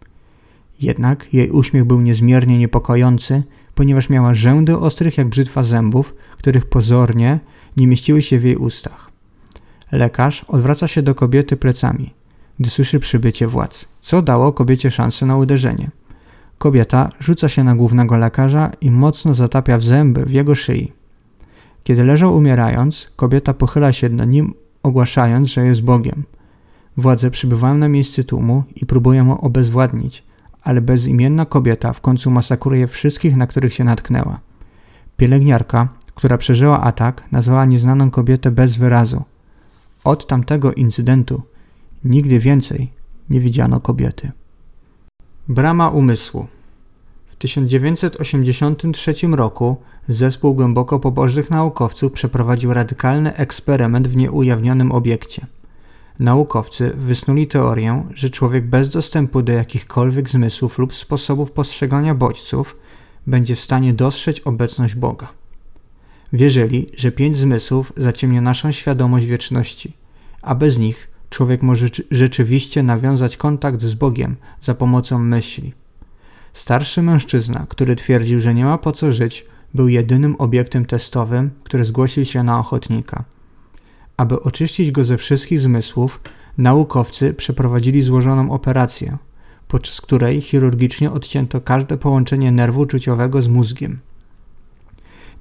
Jednak 0.81 1.33
jej 1.33 1.49
uśmiech 1.51 1.85
był 1.85 2.01
niezmiernie 2.01 2.57
niepokojący, 2.57 3.43
ponieważ 3.75 4.09
miała 4.09 4.33
rzędy 4.33 4.77
ostrych 4.77 5.17
jak 5.17 5.27
brzytwa 5.27 5.63
zębów, 5.63 6.15
których 6.37 6.65
pozornie 6.65 7.39
nie 7.77 7.87
mieściły 7.87 8.21
się 8.21 8.39
w 8.39 8.43
jej 8.43 8.55
ustach. 8.55 9.11
Lekarz 9.91 10.43
odwraca 10.47 10.87
się 10.87 11.01
do 11.01 11.15
kobiety 11.15 11.57
plecami, 11.57 12.13
gdy 12.59 12.69
słyszy 12.69 12.99
przybycie 12.99 13.47
władz, 13.47 13.85
co 14.01 14.21
dało 14.21 14.53
kobiecie 14.53 14.91
szansę 14.91 15.25
na 15.25 15.37
uderzenie. 15.37 15.91
Kobieta 16.59 17.09
rzuca 17.19 17.49
się 17.49 17.63
na 17.63 17.75
głównego 17.75 18.17
lekarza 18.17 18.71
i 18.81 18.91
mocno 18.91 19.33
zatapia 19.33 19.77
w 19.77 19.83
zęby 19.83 20.25
w 20.25 20.31
jego 20.31 20.55
szyi. 20.55 20.93
Kiedy 21.83 22.03
leżał 22.03 22.35
umierając, 22.35 23.11
kobieta 23.15 23.53
pochyla 23.53 23.93
się 23.93 24.09
nad 24.09 24.29
nim, 24.29 24.53
ogłaszając, 24.83 25.47
że 25.47 25.65
jest 25.65 25.83
Bogiem. 25.83 26.23
Władze 26.97 27.31
przybywają 27.31 27.73
na 27.73 27.87
miejsce 27.87 28.23
tłumu 28.23 28.63
i 28.75 28.85
próbują 28.85 29.27
go 29.27 29.37
obezwładnić, 29.37 30.23
ale 30.63 30.81
bezimienna 30.81 31.45
kobieta 31.45 31.93
w 31.93 32.01
końcu 32.01 32.31
masakruje 32.31 32.87
wszystkich, 32.87 33.35
na 33.35 33.47
których 33.47 33.73
się 33.73 33.83
natknęła. 33.83 34.39
Pielęgniarka, 35.17 35.89
która 36.15 36.37
przeżyła 36.37 36.81
atak, 36.81 37.23
nazwała 37.31 37.65
nieznaną 37.65 38.11
kobietę 38.11 38.51
bez 38.51 38.77
wyrazu. 38.77 39.23
Od 40.03 40.27
tamtego 40.27 40.73
incydentu 40.73 41.41
nigdy 42.03 42.39
więcej 42.39 42.91
nie 43.29 43.39
widziano 43.39 43.79
kobiety. 43.79 44.31
Brama 45.49 45.89
umysłu. 45.89 46.47
W 47.27 47.35
1983 47.35 49.13
roku 49.31 49.77
zespół 50.07 50.53
głęboko 50.53 50.99
pobożnych 50.99 51.49
naukowców 51.49 52.11
przeprowadził 52.11 52.73
radykalny 52.73 53.35
eksperyment 53.35 54.07
w 54.07 54.15
nieujawnionym 54.15 54.91
obiekcie. 54.91 55.47
naukowcy 56.19 56.91
wysnuli 56.97 57.47
teorię, 57.47 58.03
że 58.13 58.29
człowiek 58.29 58.67
bez 58.67 58.89
dostępu 58.89 59.41
do 59.41 59.51
jakichkolwiek 59.51 60.29
zmysłów 60.29 60.79
lub 60.79 60.93
sposobów 60.93 61.51
postrzegania 61.51 62.15
bodźców 62.15 62.77
będzie 63.27 63.55
w 63.55 63.59
stanie 63.59 63.93
dostrzec 63.93 64.41
obecność 64.45 64.95
Boga. 64.95 65.27
Wierzyli, 66.33 66.87
że 66.97 67.11
pięć 67.11 67.37
zmysłów 67.37 67.93
zaciemnia 67.97 68.41
naszą 68.41 68.71
świadomość 68.71 69.25
wieczności, 69.25 69.93
a 70.41 70.55
bez 70.55 70.77
nich 70.77 71.18
człowiek 71.29 71.61
może 71.61 71.87
rzeczywiście 72.11 72.83
nawiązać 72.83 73.37
kontakt 73.37 73.81
z 73.81 73.93
Bogiem 73.93 74.35
za 74.61 74.75
pomocą 74.75 75.19
myśli. 75.19 75.73
Starszy 76.53 77.01
mężczyzna, 77.01 77.65
który 77.69 77.95
twierdził, 77.95 78.39
że 78.39 78.53
nie 78.53 78.65
ma 78.65 78.77
po 78.77 78.91
co 78.91 79.11
żyć, 79.11 79.45
był 79.73 79.87
jedynym 79.87 80.35
obiektem 80.39 80.85
testowym, 80.85 81.49
który 81.63 81.85
zgłosił 81.85 82.25
się 82.25 82.43
na 82.43 82.59
ochotnika. 82.59 83.23
Aby 84.17 84.41
oczyścić 84.41 84.91
go 84.91 85.03
ze 85.03 85.17
wszystkich 85.17 85.59
zmysłów, 85.59 86.21
naukowcy 86.57 87.33
przeprowadzili 87.33 88.01
złożoną 88.01 88.51
operację, 88.51 89.17
podczas 89.67 90.01
której 90.01 90.41
chirurgicznie 90.41 91.11
odcięto 91.11 91.61
każde 91.61 91.97
połączenie 91.97 92.51
nerwu 92.51 92.85
czuciowego 92.85 93.41
z 93.41 93.47
mózgiem. 93.47 93.99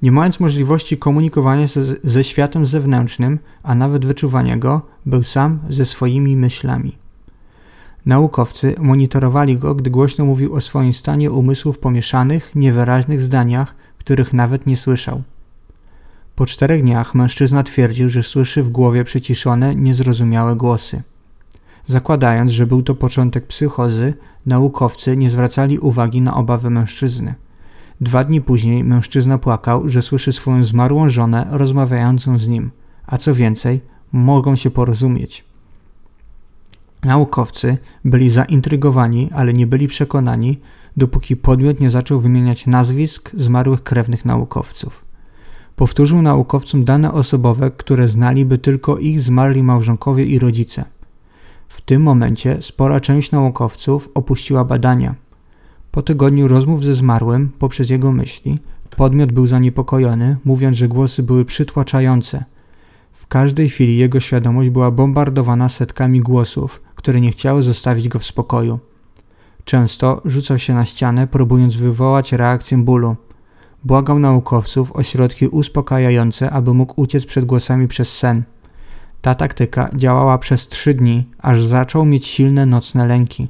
Nie 0.01 0.11
mając 0.11 0.39
możliwości 0.39 0.97
komunikowania 0.97 1.67
się 1.67 1.81
ze 2.03 2.23
światem 2.23 2.65
zewnętrznym, 2.65 3.39
a 3.63 3.75
nawet 3.75 4.05
wyczuwania 4.05 4.57
go, 4.57 4.81
był 5.05 5.23
sam 5.23 5.59
ze 5.69 5.85
swoimi 5.85 6.37
myślami. 6.37 6.97
Naukowcy 8.05 8.75
monitorowali 8.81 9.57
go, 9.57 9.75
gdy 9.75 9.89
głośno 9.89 10.25
mówił 10.25 10.55
o 10.55 10.61
swoim 10.61 10.93
stanie 10.93 11.31
umysłów 11.31 11.79
pomieszanych, 11.79 12.51
niewyraźnych 12.55 13.21
zdaniach, 13.21 13.75
których 13.97 14.33
nawet 14.33 14.65
nie 14.65 14.77
słyszał. 14.77 15.21
Po 16.35 16.45
czterech 16.45 16.81
dniach 16.81 17.15
mężczyzna 17.15 17.63
twierdził, 17.63 18.09
że 18.09 18.23
słyszy 18.23 18.63
w 18.63 18.69
głowie 18.69 19.03
przyciszone, 19.03 19.75
niezrozumiałe 19.75 20.55
głosy. 20.55 21.01
Zakładając, 21.87 22.51
że 22.51 22.67
był 22.67 22.81
to 22.81 22.95
początek 22.95 23.47
psychozy, 23.47 24.13
naukowcy 24.45 25.17
nie 25.17 25.29
zwracali 25.29 25.79
uwagi 25.79 26.21
na 26.21 26.35
obawy 26.35 26.69
mężczyzny. 26.69 27.35
Dwa 28.01 28.23
dni 28.23 28.41
później 28.41 28.83
mężczyzna 28.83 29.37
płakał, 29.37 29.89
że 29.89 30.01
słyszy 30.01 30.33
swoją 30.33 30.63
zmarłą 30.63 31.09
żonę 31.09 31.47
rozmawiającą 31.51 32.39
z 32.39 32.47
nim, 32.47 32.71
a 33.07 33.17
co 33.17 33.33
więcej, 33.33 33.81
mogą 34.11 34.55
się 34.55 34.69
porozumieć. 34.69 35.45
Naukowcy 37.03 37.77
byli 38.05 38.29
zaintrygowani, 38.29 39.29
ale 39.33 39.53
nie 39.53 39.67
byli 39.67 39.87
przekonani, 39.87 40.59
dopóki 40.97 41.37
podmiot 41.37 41.79
nie 41.79 41.89
zaczął 41.89 42.19
wymieniać 42.19 42.67
nazwisk 42.67 43.31
zmarłych 43.33 43.83
krewnych 43.83 44.25
naukowców. 44.25 45.05
Powtórzył 45.75 46.21
naukowcom 46.21 46.83
dane 46.83 47.11
osobowe, 47.13 47.71
które 47.71 48.07
znaliby 48.07 48.57
tylko 48.57 48.97
ich 48.97 49.21
zmarli 49.21 49.63
małżonkowie 49.63 50.25
i 50.25 50.39
rodzice. 50.39 50.85
W 51.67 51.81
tym 51.81 52.01
momencie 52.01 52.57
spora 52.61 52.99
część 52.99 53.31
naukowców 53.31 54.09
opuściła 54.13 54.65
badania. 54.65 55.15
Po 55.99 56.03
tygodniu 56.03 56.47
rozmów 56.47 56.83
ze 56.83 56.95
zmarłym, 56.95 57.51
poprzez 57.59 57.89
jego 57.89 58.11
myśli, 58.11 58.59
podmiot 58.97 59.31
był 59.31 59.47
zaniepokojony, 59.47 60.37
mówiąc, 60.45 60.77
że 60.77 60.87
głosy 60.87 61.23
były 61.23 61.45
przytłaczające. 61.45 62.43
W 63.13 63.27
każdej 63.27 63.69
chwili 63.69 63.97
jego 63.97 64.19
świadomość 64.19 64.69
była 64.69 64.91
bombardowana 64.91 65.69
setkami 65.69 66.19
głosów, 66.19 66.81
które 66.95 67.21
nie 67.21 67.31
chciały 67.31 67.63
zostawić 67.63 68.07
go 68.09 68.19
w 68.19 68.23
spokoju. 68.23 68.79
Często 69.63 70.21
rzucał 70.25 70.59
się 70.59 70.73
na 70.73 70.85
ścianę, 70.85 71.27
próbując 71.27 71.75
wywołać 71.75 72.33
reakcję 72.33 72.77
bólu. 72.77 73.15
Błagał 73.83 74.19
naukowców 74.19 74.91
o 74.91 75.03
środki 75.03 75.47
uspokajające, 75.47 76.51
aby 76.51 76.73
mógł 76.73 77.01
uciec 77.01 77.25
przed 77.25 77.45
głosami 77.45 77.87
przez 77.87 78.17
sen. 78.17 78.43
Ta 79.21 79.35
taktyka 79.35 79.89
działała 79.95 80.37
przez 80.37 80.67
trzy 80.67 80.93
dni, 80.93 81.25
aż 81.37 81.63
zaczął 81.63 82.05
mieć 82.05 82.27
silne 82.27 82.65
nocne 82.65 83.07
lęki. 83.07 83.47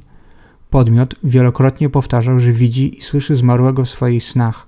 Podmiot 0.70 1.14
wielokrotnie 1.24 1.90
powtarzał, 1.90 2.40
że 2.40 2.52
widzi 2.52 2.98
i 2.98 3.02
słyszy 3.02 3.36
zmarłego 3.36 3.84
w 3.84 3.88
swoich 3.88 4.24
snach. 4.24 4.66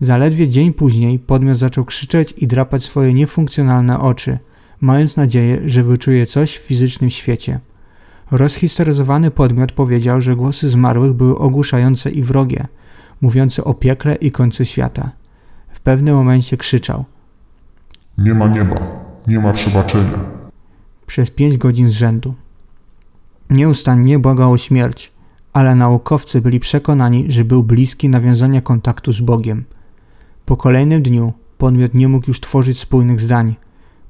Zaledwie 0.00 0.48
dzień 0.48 0.72
później 0.72 1.18
podmiot 1.18 1.58
zaczął 1.58 1.84
krzyczeć 1.84 2.34
i 2.36 2.46
drapać 2.46 2.84
swoje 2.84 3.14
niefunkcjonalne 3.14 3.98
oczy, 3.98 4.38
mając 4.80 5.16
nadzieję, 5.16 5.62
że 5.66 5.84
wyczuje 5.84 6.26
coś 6.26 6.56
w 6.56 6.62
fizycznym 6.62 7.10
świecie. 7.10 7.60
Rozhistoryzowany 8.30 9.30
podmiot 9.30 9.72
powiedział, 9.72 10.20
że 10.20 10.36
głosy 10.36 10.68
zmarłych 10.68 11.12
były 11.12 11.38
ogłuszające 11.38 12.10
i 12.10 12.22
wrogie, 12.22 12.66
mówiące 13.20 13.64
o 13.64 13.74
piekle 13.74 14.14
i 14.14 14.30
końcu 14.30 14.64
świata. 14.64 15.10
W 15.72 15.80
pewnym 15.80 16.14
momencie 16.14 16.56
krzyczał: 16.56 17.04
Nie 18.18 18.34
ma 18.34 18.48
nieba, 18.48 18.80
nie 19.26 19.40
ma 19.40 19.52
przebaczenia. 19.52 20.18
Przez 21.06 21.30
pięć 21.30 21.58
godzin 21.58 21.90
z 21.90 21.92
rzędu. 21.92 22.34
Nieustannie 23.50 24.18
błagał 24.18 24.52
o 24.52 24.58
śmierć, 24.58 25.11
ale 25.52 25.74
naukowcy 25.74 26.40
byli 26.40 26.60
przekonani, 26.60 27.24
że 27.28 27.44
był 27.44 27.62
bliski 27.62 28.08
nawiązania 28.08 28.60
kontaktu 28.60 29.12
z 29.12 29.20
Bogiem. 29.20 29.64
Po 30.46 30.56
kolejnym 30.56 31.02
dniu 31.02 31.32
podmiot 31.58 31.94
nie 31.94 32.08
mógł 32.08 32.24
już 32.28 32.40
tworzyć 32.40 32.78
spójnych 32.78 33.20
zdań. 33.20 33.56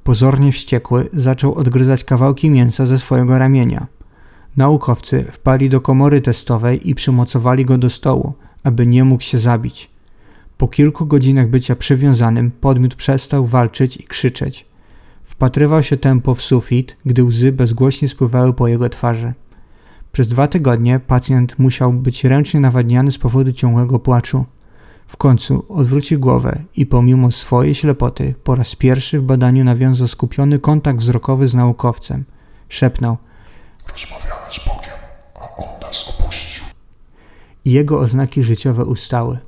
Pozornie 0.03 0.51
wściekły 0.51 1.09
zaczął 1.13 1.55
odgryzać 1.55 2.03
kawałki 2.03 2.49
mięsa 2.49 2.85
ze 2.85 2.97
swojego 2.97 3.39
ramienia. 3.39 3.87
Naukowcy 4.57 5.23
wpali 5.31 5.69
do 5.69 5.81
komory 5.81 6.21
testowej 6.21 6.89
i 6.89 6.95
przymocowali 6.95 7.65
go 7.65 7.77
do 7.77 7.89
stołu, 7.89 8.33
aby 8.63 8.87
nie 8.87 9.03
mógł 9.03 9.23
się 9.23 9.37
zabić. 9.37 9.89
Po 10.57 10.67
kilku 10.67 11.05
godzinach 11.05 11.49
bycia 11.49 11.75
przywiązanym, 11.75 12.51
podmiot 12.51 12.95
przestał 12.95 13.45
walczyć 13.45 13.97
i 13.97 14.03
krzyczeć. 14.03 14.65
Wpatrywał 15.23 15.83
się 15.83 15.97
tempo 15.97 16.35
w 16.35 16.41
sufit, 16.41 16.97
gdy 17.05 17.23
łzy 17.23 17.51
bezgłośnie 17.51 18.07
spływały 18.07 18.53
po 18.53 18.67
jego 18.67 18.89
twarzy. 18.89 19.33
Przez 20.15 20.27
dwa 20.27 20.47
tygodnie 20.47 20.99
pacjent 20.99 21.59
musiał 21.59 21.93
być 21.93 22.23
ręcznie 22.23 22.59
nawadniany 22.59 23.11
z 23.11 23.17
powodu 23.17 23.51
ciągłego 23.51 23.99
płaczu. 23.99 24.45
W 25.07 25.17
końcu 25.17 25.65
odwrócił 25.69 26.19
głowę 26.19 26.63
i 26.75 26.85
pomimo 26.85 27.31
swojej 27.31 27.75
ślepoty 27.75 28.33
po 28.43 28.55
raz 28.55 28.75
pierwszy 28.75 29.19
w 29.19 29.23
badaniu 29.23 29.63
nawiązał 29.63 30.07
skupiony 30.07 30.59
kontakt 30.59 30.99
wzrokowy 30.99 31.47
z 31.47 31.53
naukowcem. 31.53 32.23
Szepnął– 32.69 33.17
Rozmawiałem 33.91 34.53
z 34.53 34.59
Bogiem, 34.59 34.99
a 35.35 35.55
On 35.55 35.79
nas 35.81 36.09
opuścił. 36.09 36.63
I 37.65 37.71
jego 37.71 37.99
oznaki 37.99 38.43
życiowe 38.43 38.85
ustały. 38.85 39.39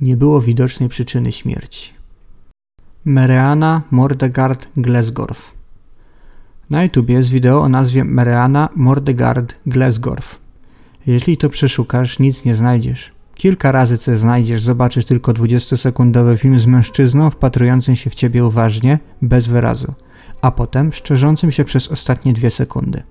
Nie 0.00 0.16
było 0.16 0.40
widocznej 0.40 0.88
przyczyny 0.88 1.32
śmierci. 1.32 1.92
Mereana 3.04 3.82
Mordegard 3.90 4.68
Glesgorf 4.76 5.59
Na 6.70 6.82
YouTube 6.82 7.10
jest 7.10 7.30
wideo 7.30 7.62
o 7.62 7.68
nazwie 7.68 8.04
Mereana 8.04 8.68
Mordegard 8.76 9.54
Glesgorf. 9.66 10.38
Jeśli 11.06 11.36
to 11.36 11.48
przeszukasz, 11.48 12.18
nic 12.18 12.44
nie 12.44 12.54
znajdziesz. 12.54 13.12
Kilka 13.34 13.72
razy 13.72 13.98
co 13.98 14.16
znajdziesz, 14.16 14.62
zobaczysz 14.62 15.04
tylko 15.04 15.32
20-sekundowy 15.32 16.38
film 16.38 16.58
z 16.58 16.66
mężczyzną 16.66 17.30
wpatrującym 17.30 17.96
się 17.96 18.10
w 18.10 18.14
ciebie 18.14 18.44
uważnie, 18.44 18.98
bez 19.22 19.48
wyrazu, 19.48 19.94
a 20.42 20.50
potem 20.50 20.92
szczerzącym 20.92 21.50
się 21.50 21.64
przez 21.64 21.88
ostatnie 21.88 22.32
dwie 22.32 22.50
sekundy. 22.50 23.02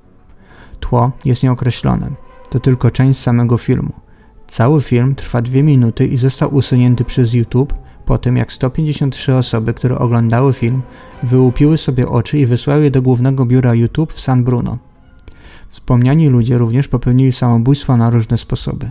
Tło 0.80 1.12
jest 1.26 1.44
nieokreślone. 1.44 2.12
To 2.50 2.60
tylko 2.60 2.92
część 2.92 3.20
samego 3.20 3.58
filmu. 3.58 3.94
Cały 4.48 4.82
film 4.82 5.16
trwa 5.16 5.42
dwie 5.42 5.64
minuty 5.64 6.06
i 6.06 6.18
został 6.18 6.56
usunięty 6.56 7.06
przez 7.06 7.34
YouTube 7.34 7.74
po 8.10 8.18
tym, 8.18 8.38
jak 8.38 8.54
153 8.54 9.36
osoby, 9.36 9.74
które 9.74 10.00
oglądały 10.00 10.54
film, 10.54 10.82
wyłupiły 11.24 11.78
sobie 11.78 12.08
oczy 12.08 12.38
i 12.38 12.46
wysłały 12.46 12.84
je 12.84 12.92
do 12.92 13.02
głównego 13.02 13.46
biura 13.46 13.74
YouTube 13.74 14.14
w 14.14 14.20
San 14.20 14.44
Bruno. 14.44 14.78
Wspomniani 15.68 16.30
ludzie 16.30 16.58
również 16.58 16.88
popełnili 16.88 17.32
samobójstwo 17.32 17.98
na 17.98 18.10
różne 18.10 18.38
sposoby. 18.38 18.90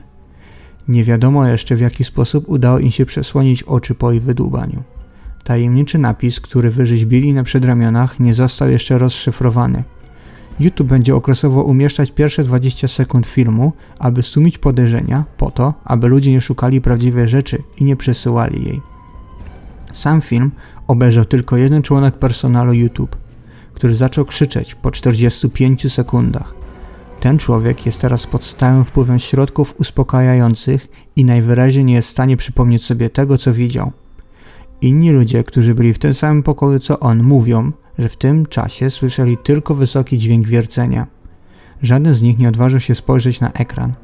Nie 0.88 1.04
wiadomo 1.04 1.46
jeszcze 1.46 1.76
w 1.76 1.80
jaki 1.80 2.04
sposób 2.04 2.48
udało 2.48 2.78
im 2.78 2.90
się 2.90 3.06
przesłonić 3.06 3.62
oczy 3.62 3.94
po 3.94 4.12
ich 4.12 4.22
wydłubaniu. 4.22 4.82
Tajemniczy 5.44 5.98
napis, 5.98 6.40
który 6.40 6.70
wyrzeźbili 6.70 7.32
na 7.32 7.42
przedramionach, 7.42 8.20
nie 8.20 8.34
został 8.34 8.68
jeszcze 8.70 8.98
rozszyfrowany– 8.98 9.84
YouTube 10.60 10.88
będzie 10.88 11.14
okresowo 11.14 11.62
umieszczać 11.62 12.10
pierwsze 12.10 12.44
20 12.44 12.88
sekund 12.88 13.26
filmu, 13.26 13.72
aby 13.98 14.22
sumić 14.22 14.58
podejrzenia, 14.58 15.24
po 15.36 15.50
to, 15.50 15.74
aby 15.84 16.08
ludzie 16.08 16.30
nie 16.30 16.40
szukali 16.40 16.80
prawdziwej 16.80 17.28
rzeczy 17.28 17.62
i 17.80 17.84
nie 17.84 17.96
przesyłali 17.96 18.64
jej. 18.64 18.87
Sam 19.92 20.20
film 20.20 20.50
obejrzał 20.86 21.24
tylko 21.24 21.56
jeden 21.56 21.82
członek 21.82 22.18
personalu 22.18 22.72
YouTube, 22.72 23.16
który 23.74 23.94
zaczął 23.94 24.24
krzyczeć 24.24 24.74
po 24.74 24.90
45 24.90 25.92
sekundach. 25.92 26.54
Ten 27.20 27.38
człowiek 27.38 27.86
jest 27.86 28.00
teraz 28.00 28.26
pod 28.26 28.44
stałym 28.44 28.84
wpływem 28.84 29.18
środków 29.18 29.74
uspokajających 29.80 30.88
i 31.16 31.24
najwyraźniej 31.24 31.84
nie 31.84 31.94
jest 31.94 32.08
w 32.08 32.10
stanie 32.10 32.36
przypomnieć 32.36 32.84
sobie 32.84 33.10
tego, 33.10 33.38
co 33.38 33.52
widział. 33.52 33.92
Inni 34.80 35.10
ludzie, 35.10 35.44
którzy 35.44 35.74
byli 35.74 35.94
w 35.94 35.98
tym 35.98 36.14
samym 36.14 36.42
pokoju 36.42 36.78
co 36.78 37.00
on, 37.00 37.22
mówią, 37.22 37.72
że 37.98 38.08
w 38.08 38.16
tym 38.16 38.46
czasie 38.46 38.90
słyszeli 38.90 39.36
tylko 39.36 39.74
wysoki 39.74 40.18
dźwięk 40.18 40.46
wiercenia. 40.46 41.06
Żaden 41.82 42.14
z 42.14 42.22
nich 42.22 42.38
nie 42.38 42.48
odważył 42.48 42.80
się 42.80 42.94
spojrzeć 42.94 43.40
na 43.40 43.52
ekran. 43.52 43.94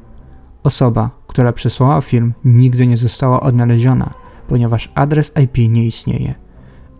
Osoba, 0.63 1.09
która 1.27 1.53
przesłała 1.53 2.01
film, 2.01 2.33
nigdy 2.45 2.87
nie 2.87 2.97
została 2.97 3.41
odnaleziona, 3.41 4.11
ponieważ 4.47 4.91
adres 4.95 5.31
IP 5.43 5.57
nie 5.57 5.85
istnieje, 5.85 6.35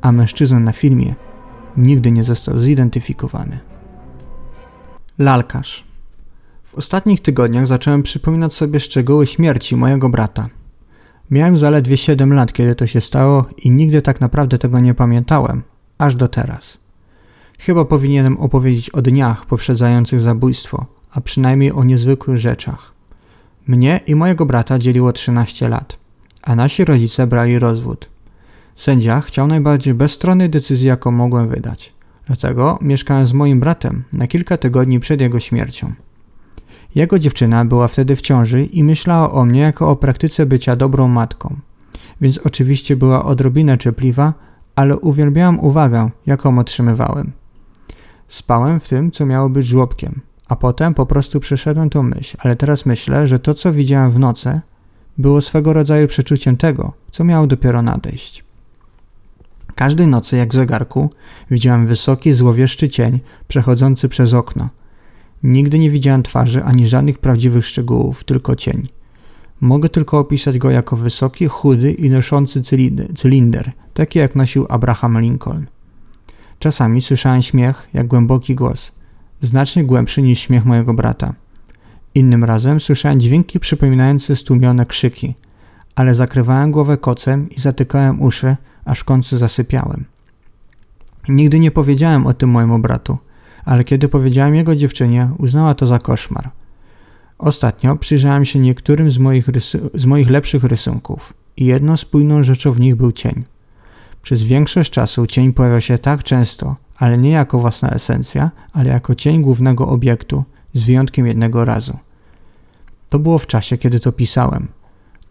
a 0.02 0.12
mężczyzna 0.12 0.60
na 0.60 0.72
filmie 0.72 1.16
nigdy 1.78 2.12
nie 2.12 2.24
został 2.24 2.60
zidentyfikowany. 2.60 3.60
Lalkarz. 5.20 5.84
W 6.64 6.76
ostatnich 6.76 7.22
tygodniach 7.22 7.68
zacząłem 7.68 8.04
przypominać 8.04 8.54
sobie 8.54 8.80
szczegóły 8.80 9.28
śmierci 9.28 9.76
mojego 9.76 10.10
brata. 10.10 10.50
Miałem 11.32 11.58
zaledwie 11.58 11.98
7 11.98 12.34
lat, 12.34 12.54
kiedy 12.54 12.76
to 12.76 12.88
się 12.88 13.02
stało 13.02 13.46
i 13.58 13.72
nigdy 13.72 14.02
tak 14.02 14.22
naprawdę 14.22 14.58
tego 14.58 14.80
nie 14.80 14.94
pamiętałem, 14.94 15.64
aż 15.98 16.16
do 16.16 16.28
teraz. 16.28 16.78
Chyba 17.60 17.86
powinienem 17.86 18.38
opowiedzieć 18.38 18.90
o 18.90 19.02
dniach 19.02 19.46
poprzedzających 19.46 20.20
zabójstwo, 20.20 20.86
a 21.12 21.22
przynajmniej 21.22 21.72
o 21.72 21.84
niezwykłych 21.84 22.38
rzeczach. 22.38 22.94
Mnie 23.68 24.00
i 24.08 24.16
mojego 24.16 24.46
brata 24.46 24.80
dzieliło 24.80 25.14
13 25.14 25.70
lat, 25.70 25.98
a 26.46 26.56
nasi 26.56 26.86
rodzice 26.86 27.28
brali 27.28 27.60
rozwód. 27.60 28.10
Sędzia 28.76 29.22
chciał 29.22 29.48
najbardziej 29.48 29.94
bezstronnej 29.94 30.50
decyzji, 30.50 30.88
jaką 30.88 31.12
mogłem 31.12 31.48
wydać. 31.48 31.94
Dlatego 32.28 32.80
mieszkałem 32.82 33.26
z 33.26 33.34
moim 33.34 33.60
bratem 33.60 34.04
na 34.14 34.28
kilka 34.28 34.58
tygodni 34.58 35.00
przed 35.00 35.22
jego 35.22 35.40
śmiercią. 35.40 35.94
Jego 36.96 37.20
dziewczyna 37.20 37.66
była 37.66 37.88
wtedy 37.88 38.16
w 38.16 38.22
ciąży 38.22 38.64
i 38.64 38.84
myślała 38.84 39.32
o 39.32 39.46
mnie 39.46 39.60
jako 39.60 39.90
o 39.90 39.96
praktyce 39.96 40.46
bycia 40.46 40.76
dobrą 40.76 41.08
matką, 41.08 41.56
więc 42.22 42.38
oczywiście 42.38 42.96
była 42.96 43.26
odrobinę 43.26 43.78
czepliwa, 43.78 44.34
ale 44.76 44.98
uwielbiałam 44.98 45.60
uwagę, 45.60 46.10
jaką 46.26 46.60
otrzymywałem. 46.60 47.32
Spałem 48.28 48.80
w 48.80 48.88
tym, 48.88 49.12
co 49.12 49.26
miało 49.26 49.50
być 49.50 49.66
żłobkiem, 49.66 50.22
a 50.48 50.56
potem 50.56 50.94
po 50.94 51.06
prostu 51.06 51.40
przeszedłem 51.40 51.90
tą 51.90 52.04
myśl, 52.04 52.38
ale 52.40 52.56
teraz 52.56 52.86
myślę, 52.86 53.28
że 53.28 53.40
to, 53.40 53.54
co 53.54 53.74
widziałem 53.74 54.12
w 54.12 54.20
nocy, 54.20 54.62
było 55.18 55.42
swego 55.42 55.74
rodzaju 55.74 56.08
przeczuciem 56.08 56.58
tego, 56.58 56.94
co 57.12 57.24
miało 57.24 57.48
dopiero 57.48 57.82
nadejść. 57.82 58.44
Każdej 59.76 60.08
nocy, 60.08 60.38
jak 60.38 60.52
w 60.52 60.56
zegarku, 60.56 61.10
widziałem 61.52 61.88
wysoki, 61.88 62.34
złowieszczy 62.34 62.90
cień 62.90 63.20
przechodzący 63.48 64.10
przez 64.10 64.34
okno. 64.34 64.70
Nigdy 65.44 65.80
nie 65.80 65.90
widziałem 65.90 66.24
twarzy 66.24 66.64
ani 66.64 66.88
żadnych 66.88 67.20
prawdziwych 67.20 67.66
szczegółów, 67.66 68.24
tylko 68.24 68.56
cień. 68.56 68.88
Mogę 69.62 69.90
tylko 69.90 70.20
opisać 70.20 70.58
go 70.58 70.72
jako 70.72 70.96
wysoki, 70.96 71.48
chudy 71.48 71.92
i 71.92 72.10
noszący 72.10 72.62
cylinder, 73.16 73.72
taki 73.94 74.20
jak 74.20 74.36
nosił 74.36 74.66
Abraham 74.70 75.22
Lincoln. 75.22 75.66
Czasami 76.60 77.02
słyszałem 77.02 77.42
śmiech 77.42 77.90
jak 77.94 78.08
głęboki 78.08 78.56
głos, 78.56 78.92
znacznie 79.42 79.84
głębszy 79.84 80.22
niż 80.22 80.40
śmiech 80.40 80.66
mojego 80.66 80.94
brata. 80.94 81.34
Innym 82.16 82.44
razem 82.44 82.80
słyszałem 82.80 83.20
dźwięki 83.20 83.60
przypominające 83.60 84.36
stłumione 84.36 84.86
krzyki, 84.86 85.36
ale 85.96 86.14
zakrywałem 86.14 86.72
głowę 86.72 86.98
kocem 86.98 87.50
i 87.50 87.60
zatykałem 87.60 88.22
uszy, 88.22 88.56
aż 88.86 89.00
w 89.00 89.04
końcu 89.04 89.38
zasypiałem. 89.38 90.06
Nigdy 91.30 91.60
nie 91.60 91.72
powiedziałem 91.72 92.28
o 92.28 92.34
tym 92.34 92.50
mojemu 92.50 92.80
bratu, 92.80 93.18
ale 93.66 93.84
kiedy 93.84 94.10
powiedziałem 94.10 94.56
jego 94.56 94.76
dziewczynie, 94.76 95.30
uznała 95.38 95.74
to 95.74 95.86
za 95.86 96.00
koszmar. 96.00 96.50
Ostatnio 97.38 97.96
przyjrzałem 97.96 98.46
się 98.46 98.60
niektórym 98.60 99.10
z 99.10 99.18
moich, 99.18 99.46
z 99.94 100.06
moich 100.06 100.30
lepszych 100.30 100.64
rysunków 100.64 101.34
i 101.58 101.66
jedną 101.66 101.98
spójną 101.98 102.44
rzeczą 102.44 102.72
w 102.72 102.80
nich 102.80 102.96
był 102.96 103.12
cień. 103.12 103.44
Przez 104.22 104.44
większość 104.44 104.92
czasu 104.92 105.28
cień 105.28 105.54
pojawia 105.54 105.82
się 105.82 105.98
tak 105.98 106.24
często, 106.24 106.76
ale 106.98 107.18
nie 107.18 107.30
jako 107.30 107.60
własna 107.60 107.90
esencja, 107.90 108.52
ale 108.74 108.90
jako 108.90 109.16
cień 109.16 109.42
głównego 109.42 109.88
obiektu, 109.88 110.44
z 110.74 110.84
wyjątkiem 110.84 111.28
jednego 111.28 111.66
razu. 111.66 111.98
To 113.16 113.20
było 113.20 113.38
w 113.38 113.46
czasie, 113.46 113.78
kiedy 113.78 114.00
to 114.00 114.12
pisałem. 114.12 114.68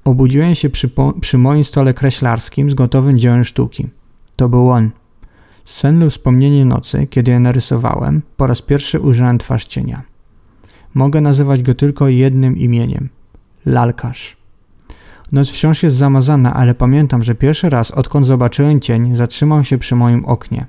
Obudziłem 0.04 0.54
się 0.54 0.70
przy, 0.70 0.90
przy 1.20 1.38
moim 1.38 1.64
stole 1.64 1.94
kreślarskim 1.94 2.70
z 2.70 2.74
gotowym 2.74 3.18
dziełem 3.18 3.44
sztuki. 3.44 3.88
To 4.36 4.48
był 4.48 4.70
on. 4.70 4.90
Sen 5.64 6.10
wspomnienie 6.10 6.64
nocy, 6.64 7.06
kiedy 7.06 7.30
je 7.30 7.40
narysowałem, 7.40 8.22
po 8.36 8.46
raz 8.46 8.62
pierwszy 8.62 9.00
ujrzałem 9.00 9.38
twarz 9.38 9.64
cienia. 9.64 10.02
Mogę 10.94 11.20
nazywać 11.20 11.62
go 11.62 11.74
tylko 11.74 12.08
jednym 12.08 12.56
imieniem. 12.56 13.08
Lalkarz. 13.66 14.36
Noc 15.32 15.50
wciąż 15.50 15.82
jest 15.82 15.96
zamazana, 15.96 16.54
ale 16.54 16.74
pamiętam, 16.74 17.22
że 17.22 17.34
pierwszy 17.34 17.70
raz, 17.70 17.90
odkąd 17.90 18.26
zobaczyłem 18.26 18.80
cień, 18.80 19.14
zatrzymał 19.16 19.64
się 19.64 19.78
przy 19.78 19.96
moim 19.96 20.24
oknie. 20.24 20.66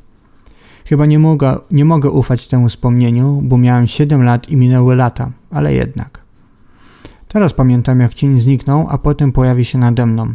Chyba 0.85 1.05
nie 1.05 1.19
mogę, 1.19 1.57
nie 1.71 1.85
mogę 1.85 2.09
ufać 2.09 2.47
temu 2.47 2.69
wspomnieniu, 2.69 3.41
bo 3.43 3.57
miałem 3.57 3.87
7 3.87 4.23
lat 4.23 4.49
i 4.49 4.57
minęły 4.57 4.95
lata, 4.95 5.31
ale 5.51 5.73
jednak. 5.73 6.24
Teraz 7.35 7.53
pamiętam, 7.53 7.99
jak 7.99 8.13
cień 8.13 8.39
zniknął, 8.39 8.87
a 8.89 8.97
potem 8.97 9.31
pojawi 9.31 9.65
się 9.65 9.77
nade 9.77 10.05
mną. 10.05 10.33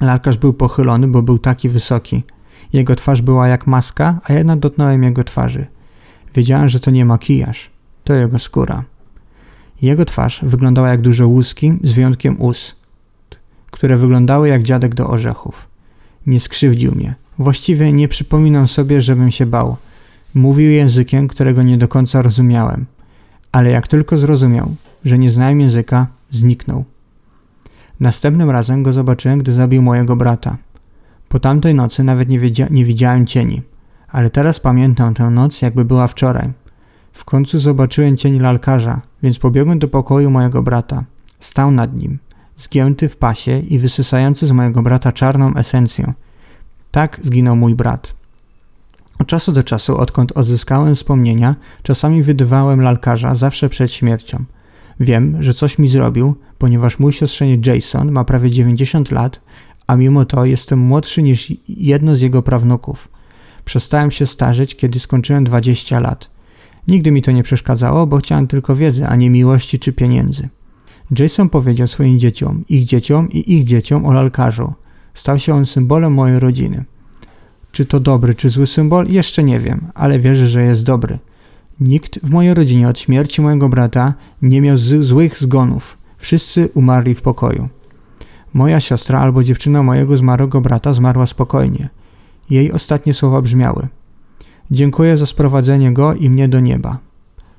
Lalkarz 0.00 0.38
był 0.38 0.52
pochylony, 0.52 1.08
bo 1.08 1.22
był 1.22 1.38
taki 1.38 1.68
wysoki. 1.68 2.22
Jego 2.72 2.96
twarz 2.96 3.22
była 3.22 3.48
jak 3.48 3.66
maska, 3.66 4.20
a 4.24 4.32
ja 4.32 4.56
dotknąłem 4.56 5.02
jego 5.02 5.24
twarzy. 5.24 5.66
Wiedziałem, 6.34 6.68
że 6.68 6.80
to 6.80 6.90
nie 6.90 7.04
makijaż, 7.04 7.70
to 8.04 8.14
jego 8.14 8.38
skóra. 8.38 8.84
Jego 9.82 10.04
twarz 10.04 10.40
wyglądała 10.42 10.88
jak 10.88 11.00
duże 11.00 11.26
łuski, 11.26 11.78
z 11.82 11.92
wyjątkiem 11.92 12.40
ust, 12.40 12.74
które 13.70 13.96
wyglądały 13.96 14.48
jak 14.48 14.62
dziadek 14.62 14.94
do 14.94 15.08
orzechów. 15.08 15.68
Nie 16.26 16.40
skrzywdził 16.40 16.94
mnie. 16.94 17.14
Właściwie 17.38 17.92
nie 17.92 18.08
przypominam 18.08 18.68
sobie, 18.68 19.02
żebym 19.02 19.30
się 19.30 19.46
bał. 19.46 19.76
Mówił 20.34 20.70
językiem, 20.70 21.28
którego 21.28 21.62
nie 21.62 21.78
do 21.78 21.88
końca 21.88 22.22
rozumiałem. 22.22 22.86
Ale 23.52 23.70
jak 23.70 23.88
tylko 23.88 24.16
zrozumiał, 24.16 24.74
że 25.04 25.18
nie 25.18 25.30
znałem 25.30 25.60
języka, 25.60 26.06
zniknął. 26.30 26.84
Następnym 28.00 28.50
razem 28.50 28.82
go 28.82 28.92
zobaczyłem, 28.92 29.38
gdy 29.38 29.52
zabił 29.52 29.82
mojego 29.82 30.16
brata. 30.16 30.56
Po 31.28 31.40
tamtej 31.40 31.74
nocy 31.74 32.04
nawet 32.04 32.28
nie, 32.28 32.40
nie 32.70 32.84
widziałem 32.84 33.26
cieni, 33.26 33.62
ale 34.08 34.30
teraz 34.30 34.60
pamiętam 34.60 35.14
tę 35.14 35.30
noc, 35.30 35.62
jakby 35.62 35.84
była 35.84 36.06
wczoraj. 36.06 36.52
W 37.12 37.24
końcu 37.24 37.58
zobaczyłem 37.58 38.16
cień 38.16 38.40
lalkarza, 38.40 39.02
więc 39.22 39.38
pobiegłem 39.38 39.78
do 39.78 39.88
pokoju 39.88 40.30
mojego 40.30 40.62
brata. 40.62 41.04
Stał 41.40 41.70
nad 41.70 41.96
nim, 41.96 42.18
zgięty 42.56 43.08
w 43.08 43.16
pasie 43.16 43.58
i 43.58 43.78
wysysający 43.78 44.46
z 44.46 44.52
mojego 44.52 44.82
brata 44.82 45.12
czarną 45.12 45.54
esencję. 45.54 46.12
Tak 46.90 47.18
zginął 47.22 47.56
mój 47.56 47.74
brat. 47.74 48.14
Od 49.18 49.26
czasu 49.26 49.52
do 49.52 49.62
czasu, 49.62 49.98
odkąd 49.98 50.32
odzyskałem 50.32 50.94
wspomnienia, 50.94 51.56
czasami 51.82 52.22
wydywałem 52.22 52.80
lalkarza 52.80 53.34
zawsze 53.34 53.68
przed 53.68 53.92
śmiercią. 53.92 54.44
Wiem, 55.00 55.42
że 55.42 55.54
coś 55.54 55.78
mi 55.78 55.88
zrobił, 55.88 56.34
ponieważ 56.58 56.98
mój 56.98 57.12
siostrzeniec 57.12 57.66
Jason 57.66 58.12
ma 58.12 58.24
prawie 58.24 58.50
90 58.50 59.10
lat, 59.10 59.40
a 59.86 59.96
mimo 59.96 60.24
to 60.24 60.44
jestem 60.44 60.78
młodszy 60.78 61.22
niż 61.22 61.52
jedno 61.68 62.16
z 62.16 62.20
jego 62.20 62.42
prawnuków. 62.42 63.08
Przestałem 63.64 64.10
się 64.10 64.26
starzeć, 64.26 64.76
kiedy 64.76 65.00
skończyłem 65.00 65.44
20 65.44 66.00
lat. 66.00 66.30
Nigdy 66.88 67.10
mi 67.10 67.22
to 67.22 67.32
nie 67.32 67.42
przeszkadzało, 67.42 68.06
bo 68.06 68.16
chciałem 68.16 68.46
tylko 68.46 68.76
wiedzy, 68.76 69.06
a 69.06 69.16
nie 69.16 69.30
miłości 69.30 69.78
czy 69.78 69.92
pieniędzy. 69.92 70.48
Jason 71.18 71.48
powiedział 71.48 71.86
swoim 71.86 72.18
dzieciom, 72.18 72.64
ich 72.68 72.84
dzieciom 72.84 73.30
i 73.30 73.54
ich 73.54 73.64
dzieciom 73.64 74.06
o 74.06 74.12
lalkarzu. 74.12 74.72
Stał 75.14 75.38
się 75.38 75.54
on 75.54 75.66
symbolem 75.66 76.12
mojej 76.12 76.38
rodziny. 76.38 76.84
Czy 77.72 77.84
to 77.84 78.00
dobry, 78.00 78.34
czy 78.34 78.48
zły 78.48 78.66
symbol? 78.66 79.06
Jeszcze 79.08 79.44
nie 79.44 79.60
wiem, 79.60 79.80
ale 79.94 80.18
wierzę, 80.18 80.48
że 80.48 80.62
jest 80.62 80.84
dobry. 80.84 81.18
Nikt 81.82 82.18
w 82.22 82.30
mojej 82.30 82.54
rodzinie 82.54 82.88
od 82.88 82.98
śmierci 82.98 83.42
mojego 83.42 83.68
brata 83.68 84.14
nie 84.42 84.60
miał 84.60 84.76
złych 84.76 85.38
zgonów. 85.38 85.96
Wszyscy 86.18 86.68
umarli 86.74 87.14
w 87.14 87.22
pokoju. 87.22 87.68
Moja 88.54 88.80
siostra 88.80 89.20
albo 89.20 89.44
dziewczyna 89.44 89.82
mojego 89.82 90.16
zmarłego 90.16 90.60
brata 90.60 90.92
zmarła 90.92 91.26
spokojnie. 91.26 91.88
Jej 92.50 92.72
ostatnie 92.72 93.12
słowa 93.12 93.42
brzmiały: 93.42 93.88
Dziękuję 94.70 95.16
za 95.16 95.26
sprowadzenie 95.26 95.92
go 95.92 96.14
i 96.14 96.30
mnie 96.30 96.48
do 96.48 96.60
nieba. 96.60 96.98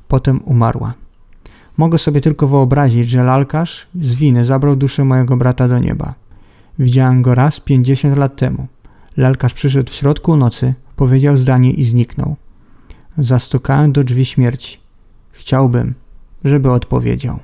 Potem 0.07 0.41
umarła. 0.45 0.93
Mogę 1.77 1.97
sobie 1.97 2.21
tylko 2.21 2.47
wyobrazić, 2.47 3.09
że 3.09 3.23
lalkarz 3.23 3.87
z 3.99 4.13
winy 4.13 4.45
zabrał 4.45 4.75
duszę 4.75 5.05
mojego 5.05 5.37
brata 5.37 5.67
do 5.67 5.79
nieba. 5.79 6.13
Widziałem 6.79 7.21
go 7.21 7.35
raz 7.35 7.59
50 7.59 8.17
lat 8.17 8.35
temu. 8.35 8.67
Lalkarz 9.17 9.53
przyszedł 9.53 9.91
w 9.91 9.95
środku 9.95 10.37
nocy, 10.37 10.73
powiedział 10.95 11.35
zdanie 11.35 11.71
i 11.71 11.83
zniknął. 11.83 12.35
Zastukałem 13.17 13.91
do 13.91 14.03
drzwi 14.03 14.25
śmierci. 14.25 14.79
Chciałbym, 15.31 15.93
żeby 16.43 16.71
odpowiedział. 16.71 17.39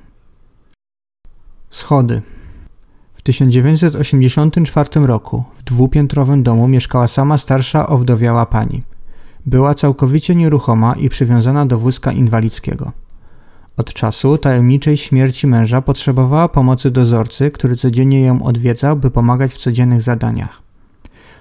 Schody. 1.70 2.22
W 3.14 3.22
1984 3.22 4.90
roku 5.08 5.44
w 5.58 5.64
dwupiętrowym 5.64 6.44
domu 6.44 6.68
mieszkała 6.68 7.08
sama 7.08 7.38
starsza 7.38 7.88
owdowiała 7.88 8.46
pani. 8.46 8.84
Była 9.46 9.76
całkowicie 9.76 10.36
nieruchoma 10.36 10.94
i 10.94 11.10
przywiązana 11.10 11.66
do 11.66 11.80
wózka 11.80 12.12
inwalidzkiego. 12.12 12.92
Od 13.78 13.94
czasu 13.94 14.38
tajemniczej 14.38 14.98
śmierci 14.98 15.48
męża 15.48 15.82
potrzebowała 15.82 16.50
pomocy 16.50 16.92
dozorcy, 16.92 17.52
który 17.52 17.76
codziennie 17.76 18.22
ją 18.22 18.44
odwiedzał, 18.44 18.96
by 18.96 19.12
pomagać 19.12 19.54
w 19.54 19.58
codziennych 19.58 20.02
zadaniach. 20.02 20.69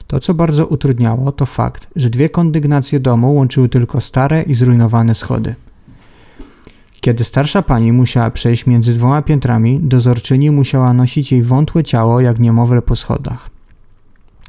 To, 0.09 0.21
co 0.21 0.35
bardzo 0.35 0.67
utrudniało, 0.67 1.33
to 1.33 1.47
fakt, 1.47 1.89
że 1.97 2.11
dwie 2.11 2.29
kondygnacje 2.29 3.01
domu 3.01 3.35
łączyły 3.35 3.69
tylko 3.69 4.01
stare 4.01 4.43
i 4.43 4.55
zrujnowane 4.55 5.15
schody. 5.15 5.55
Kiedy 7.01 7.25
starsza 7.25 7.63
pani 7.63 7.93
musiała 7.93 8.31
przejść 8.31 8.67
między 8.67 8.95
dwoma 8.95 9.23
piętrami, 9.23 9.81
dozorczyni 9.83 10.51
musiała 10.51 10.93
nosić 10.93 11.33
jej 11.33 11.43
wątłe 11.43 11.85
ciało 11.85 12.21
jak 12.21 12.39
niemowlę 12.39 12.83
po 12.83 12.97
schodach. 12.97 13.51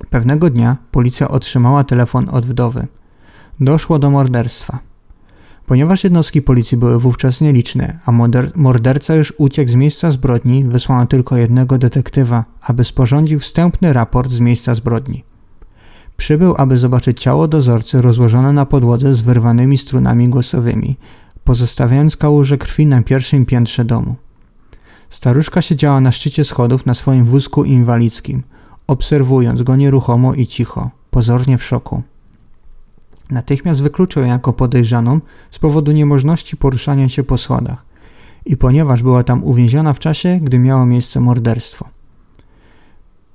Pewnego 0.10 0.50
dnia 0.50 0.78
policja 0.92 1.28
otrzymała 1.28 1.84
telefon 1.84 2.30
od 2.30 2.46
wdowy. 2.46 2.88
Doszło 3.60 4.00
do 4.00 4.10
morderstwa. 4.10 4.80
Ponieważ 5.66 6.04
jednostki 6.04 6.42
policji 6.42 6.78
były 6.78 7.00
wówczas 7.00 7.42
nieliczne, 7.42 8.00
a 8.06 8.12
morderca 8.56 9.16
już 9.16 9.34
uciekł 9.38 9.72
z 9.72 9.76
miejsca 9.76 10.12
zbrodni, 10.12 10.64
wysłano 10.64 11.06
tylko 11.06 11.38
jednego 11.38 11.78
detektywa, 11.78 12.46
aby 12.62 12.84
sporządził 12.84 13.40
wstępny 13.40 13.94
raport 13.94 14.32
z 14.32 14.40
miejsca 14.40 14.74
zbrodni. 14.74 15.29
Przybył, 16.20 16.56
aby 16.58 16.78
zobaczyć 16.78 17.22
ciało 17.22 17.48
dozorcy 17.48 18.02
rozłożone 18.02 18.54
na 18.54 18.66
podłodze 18.66 19.16
z 19.16 19.22
wyrwanymi 19.22 19.78
strunami 19.78 20.30
głosowymi, 20.30 20.98
pozostawiając 21.44 22.18
kałuże 22.18 22.58
krwi 22.58 22.86
na 22.86 23.04
pierwszym 23.04 23.46
piętrze 23.46 23.86
domu. 23.86 24.16
Staruszka 25.10 25.62
siedziała 25.62 26.02
na 26.02 26.12
szczycie 26.12 26.44
schodów 26.44 26.86
na 26.86 26.94
swoim 26.94 27.26
wózku 27.26 27.64
inwalidzkim, 27.64 28.44
obserwując 28.88 29.64
go 29.64 29.76
nieruchomo 29.76 30.34
i 30.34 30.48
cicho, 30.48 30.90
pozornie 31.12 31.58
w 31.58 31.64
szoku. 31.64 32.04
Natychmiast 33.30 33.82
wykluczył 33.82 34.22
ją 34.24 34.28
jako 34.28 34.54
podejrzaną 34.54 35.20
z 35.52 35.60
powodu 35.60 35.92
niemożności 35.92 36.58
poruszania 36.58 37.10
się 37.10 37.24
po 37.24 37.38
schodach 37.38 37.86
i 38.46 38.58
ponieważ 38.58 39.04
była 39.04 39.24
tam 39.24 39.44
uwięziona 39.44 39.94
w 39.94 40.00
czasie, 40.00 40.40
gdy 40.42 40.60
miało 40.60 40.86
miejsce 40.86 41.20
morderstwo. 41.20 41.99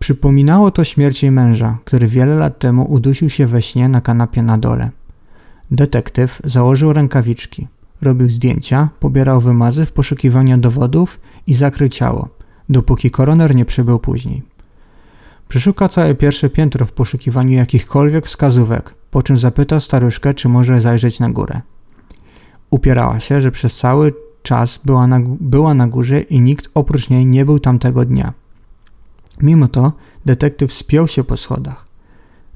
Przypominało 0.05 0.71
to 0.71 0.85
śmierć 0.85 1.23
jej 1.23 1.33
męża, 1.33 1.79
który 1.85 2.07
wiele 2.07 2.35
lat 2.35 2.59
temu 2.59 2.93
udusił 2.93 3.31
się 3.31 3.47
we 3.47 3.62
śnie 3.62 3.88
na 3.88 4.01
kanapie 4.01 4.43
na 4.43 4.59
dole. 4.59 4.90
Detektyw 5.71 6.40
założył 6.45 6.93
rękawiczki, 6.93 7.69
robił 8.03 8.31
zdjęcia, 8.31 8.88
pobierał 9.01 9.40
wymazy 9.40 9.87
w 9.87 9.93
poszukiwaniu 9.93 10.59
dowodów 10.59 11.21
i 11.47 11.55
zakrył 11.55 11.88
ciało, 11.88 12.29
dopóki 12.69 13.11
koroner 13.11 13.55
nie 13.55 13.64
przybył 13.64 13.99
później. 13.99 14.43
Przeszukał 15.49 15.88
całe 15.88 16.14
pierwsze 16.14 16.51
piętro 16.51 16.87
w 16.87 16.93
poszukiwaniu 16.93 17.53
jakichkolwiek 17.53 18.27
wskazówek, 18.27 18.95
po 19.11 19.23
czym 19.23 19.38
zapytał 19.38 19.81
staruszkę, 19.81 20.35
czy 20.35 20.49
może 20.49 20.81
zajrzeć 20.81 21.21
na 21.21 21.31
górę. 21.31 21.61
Upierała 22.71 23.21
się, 23.21 23.40
że 23.40 23.51
przez 23.51 23.77
cały 23.77 24.12
czas 24.43 24.81
była 24.85 25.07
na, 25.07 25.21
była 25.40 25.75
na 25.75 25.88
górze 25.88 26.21
i 26.21 26.40
nikt 26.40 26.69
oprócz 26.75 27.11
niej 27.11 27.27
nie 27.27 27.45
był 27.45 27.59
tamtego 27.59 28.05
dnia. 28.05 28.43
Mimo 29.40 29.68
to 29.68 29.92
detektyw 30.25 30.73
spiął 30.73 31.09
się 31.09 31.25
po 31.25 31.37
schodach. 31.37 31.87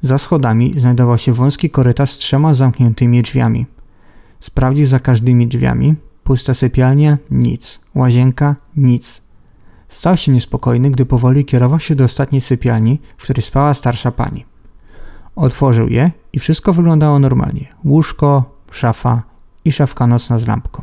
Za 0.03 0.19
schodami 0.19 0.81
znajdował 0.81 1.19
się 1.19 1.33
wąski 1.33 1.71
korytarz 1.71 2.11
z 2.11 2.19
trzema 2.19 2.55
zamkniętymi 2.55 3.23
drzwiami. 3.23 3.67
Sprawdził 4.41 4.87
za 4.87 5.01
każdymi 5.01 5.47
drzwiami. 5.47 5.95
Pusta 6.25 6.55
sypialnia? 6.55 7.19
Nic. 7.31 7.81
Łazienka? 7.95 8.57
Nic. 8.77 9.23
Stał 9.89 10.17
się 10.17 10.33
niespokojny, 10.33 10.91
gdy 10.91 11.07
powoli 11.07 11.45
kierował 11.45 11.81
się 11.81 11.95
do 11.95 12.05
ostatniej 12.05 12.41
sypialni, 12.41 13.01
w 13.19 13.23
której 13.23 13.43
spała 13.43 13.75
starsza 13.75 14.11
pani. 14.13 14.45
Otworzył 15.37 15.89
je 15.89 16.11
i 16.33 16.39
wszystko 16.39 16.73
wyglądało 16.73 17.19
normalnie. 17.19 17.69
Łóżko, 17.85 18.59
szafa 18.71 19.23
i 19.65 19.73
szafka 19.73 20.07
nocna 20.07 20.39
z 20.39 20.47
lampką. 20.47 20.83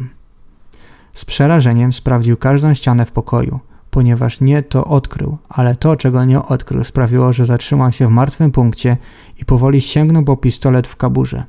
Z 1.14 1.26
przerażeniem 1.26 1.94
sprawdził 1.94 2.38
każdą 2.38 2.74
ścianę 2.74 3.06
w 3.06 3.12
pokoju, 3.12 3.60
ponieważ 3.96 4.42
nie 4.42 4.64
to 4.64 4.86
odkrył, 4.86 5.38
ale 5.50 5.76
to, 5.76 5.96
czego 5.96 6.26
nie 6.26 6.44
odkrył, 6.44 6.84
sprawiło, 6.84 7.34
że 7.34 7.46
zatrzymał 7.46 7.92
się 7.92 8.08
w 8.08 8.10
martwym 8.10 8.52
punkcie 8.52 8.98
i 9.42 9.46
powoli 9.46 9.82
sięgnął 9.82 10.24
po 10.24 10.38
pistolet 10.38 10.88
w 10.88 10.96
kaburze. 10.96 11.44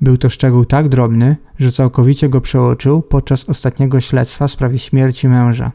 Był 0.00 0.16
to 0.18 0.30
szczegół 0.30 0.64
tak 0.64 0.88
drobny, 0.88 1.36
że 1.58 1.72
całkowicie 1.72 2.28
go 2.28 2.40
przeoczył 2.40 3.02
podczas 3.02 3.48
ostatniego 3.48 4.00
śledztwa 4.00 4.48
w 4.48 4.50
sprawie 4.50 4.78
śmierci 4.78 5.28
męża. 5.28 5.72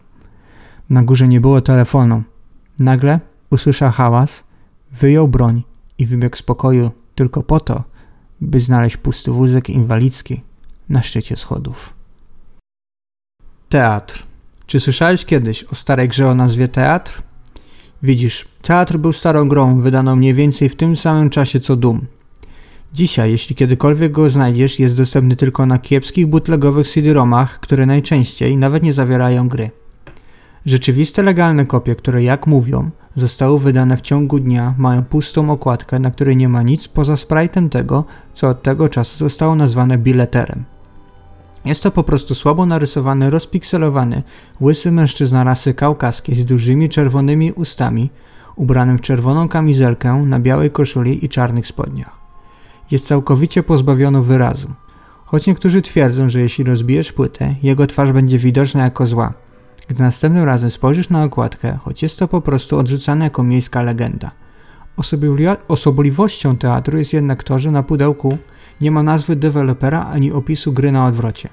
Na 0.90 1.04
górze 1.04 1.28
nie 1.28 1.42
było 1.42 1.62
telefonu. 1.62 2.24
Nagle 2.80 3.20
usłyszał 3.50 3.92
hałas, 3.92 4.44
wyjął 4.92 5.28
broń 5.28 5.64
i 5.98 6.06
wybiegł 6.06 6.38
z 6.38 6.44
pokoju 6.44 6.92
tylko 7.16 7.44
po 7.44 7.60
to, 7.60 7.84
by 8.42 8.60
znaleźć 8.60 8.98
pusty 8.98 9.32
wózek 9.32 9.70
inwalidzki 9.70 10.42
na 10.90 11.02
szczycie 11.02 11.36
schodów. 11.36 11.94
Teatr. 13.70 14.33
Czy 14.74 14.80
słyszałeś 14.80 15.26
kiedyś 15.26 15.64
o 15.64 15.76
starej 15.76 16.08
grze 16.08 16.30
o 16.30 16.36
nazwie 16.36 16.68
teatr? 16.68 17.22
Widzisz, 18.04 18.46
teatr 18.62 18.98
był 18.98 19.14
starą 19.14 19.50
grą, 19.50 19.82
wydaną 19.82 20.16
mniej 20.16 20.34
więcej 20.34 20.70
w 20.70 20.76
tym 20.76 20.96
samym 20.96 21.30
czasie 21.30 21.60
co 21.60 21.76
Doom. 21.76 22.02
Dzisiaj, 22.94 23.32
jeśli 23.32 23.56
kiedykolwiek 23.56 24.12
go 24.12 24.30
znajdziesz, 24.30 24.80
jest 24.80 24.98
dostępny 24.98 25.36
tylko 25.36 25.66
na 25.66 25.78
kiepskich 25.78 26.28
bootlegowych 26.28 26.88
CD-ROMach, 26.88 27.60
które 27.60 27.86
najczęściej 27.86 28.58
nawet 28.58 28.84
nie 28.84 28.94
zawierają 28.94 29.50
gry. 29.50 29.70
Rzeczywiste 30.66 31.24
legalne 31.24 31.66
kopie, 31.66 31.96
które 31.96 32.24
jak 32.24 32.48
mówią, 32.48 32.90
zostały 33.16 33.60
wydane 33.60 33.98
w 33.98 34.02
ciągu 34.02 34.40
dnia, 34.40 34.76
mają 34.78 35.04
pustą 35.04 35.50
okładkę, 35.50 36.00
na 36.00 36.12
której 36.12 36.38
nie 36.38 36.50
ma 36.50 36.62
nic 36.62 36.88
poza 36.88 37.16
sprite'em 37.16 37.70
tego, 37.70 38.06
co 38.34 38.48
od 38.48 38.64
tego 38.64 38.90
czasu 38.90 39.18
zostało 39.18 39.56
nazwane 39.56 39.98
bileterem. 39.98 40.73
Jest 41.66 41.84
to 41.84 41.92
po 41.92 42.04
prostu 42.04 42.36
słabo 42.36 42.66
narysowany, 42.66 43.30
rozpikselowany, 43.30 44.24
łysy 44.62 44.92
mężczyzna 44.92 45.44
rasy 45.44 45.74
kaukaskiej 45.74 46.36
z 46.36 46.46
dużymi 46.46 46.90
czerwonymi 46.90 47.52
ustami, 47.52 48.10
ubrany 48.56 48.98
w 48.98 49.02
czerwoną 49.02 49.50
kamizelkę 49.50 50.14
na 50.14 50.40
białej 50.40 50.72
koszuli 50.72 51.26
i 51.26 51.30
czarnych 51.30 51.68
spodniach. 51.68 52.20
Jest 52.92 53.06
całkowicie 53.06 53.64
pozbawiony 53.64 54.22
wyrazu. 54.22 54.68
Choć 55.26 55.48
niektórzy 55.48 55.82
twierdzą, 55.82 56.30
że 56.30 56.40
jeśli 56.40 56.64
rozbijesz 56.64 57.12
płytę, 57.12 57.56
jego 57.64 57.88
twarz 57.88 58.12
będzie 58.12 58.38
widoczna 58.38 58.84
jako 58.84 59.06
zła. 59.06 59.34
Gdy 59.88 60.04
następnym 60.04 60.44
razem 60.44 60.72
spojrzysz 60.72 61.10
na 61.10 61.24
okładkę, 61.24 61.78
choć 61.84 62.04
jest 62.04 62.20
to 62.20 62.28
po 62.28 62.42
prostu 62.42 62.78
odrzucane 62.78 63.26
jako 63.26 63.44
miejska 63.44 63.84
legenda. 63.84 64.32
Osobliwością 65.68 66.58
teatru 66.58 66.98
jest 66.98 67.14
jednak 67.14 67.44
to, 67.44 67.60
że 67.60 67.72
na 67.72 67.84
pudełku 67.84 68.38
nie 68.82 68.92
ma 68.92 69.04
nazwy 69.04 69.36
dewelopera 69.36 70.06
ani 70.06 70.32
opisu 70.32 70.74
gry 70.74 70.92
na 70.92 71.06
odwrocie. 71.06 71.50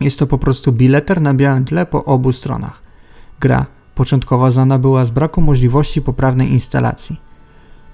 Jest 0.00 0.18
to 0.18 0.26
po 0.26 0.38
prostu 0.38 0.72
bileter 0.72 1.20
na 1.20 1.34
białym 1.34 1.64
tle 1.64 1.86
po 1.86 2.04
obu 2.04 2.32
stronach. 2.32 2.82
Gra 3.40 3.66
początkowo 3.94 4.50
znana 4.50 4.78
była 4.78 5.04
z 5.04 5.10
braku 5.10 5.40
możliwości 5.40 6.02
poprawnej 6.02 6.52
instalacji. 6.52 7.20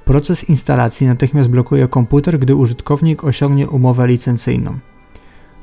Proces 0.04 0.48
instalacji 0.48 1.06
natychmiast 1.06 1.48
blokuje 1.48 1.88
komputer, 1.88 2.38
gdy 2.38 2.54
użytkownik 2.54 3.24
osiągnie 3.24 3.68
umowę 3.68 4.06
licencyjną. 4.06 4.78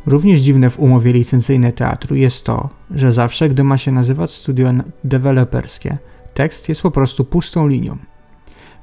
Również 0.06 0.40
dziwne 0.40 0.70
w 0.70 0.80
umowie 0.80 1.14
licencyjnej 1.14 1.74
teatru 1.74 2.16
jest 2.16 2.44
to, 2.44 2.70
że 2.92 3.12
zawsze 3.12 3.50
gdy 3.50 3.64
ma 3.64 3.78
się 3.78 3.92
nazywać 3.92 4.32
studio 4.32 4.70
deweloperskie, 5.04 5.98
tekst 6.34 6.70
jest 6.70 6.82
po 6.82 6.92
prostu 6.92 7.26
pustą 7.26 7.68
linią. 7.68 7.98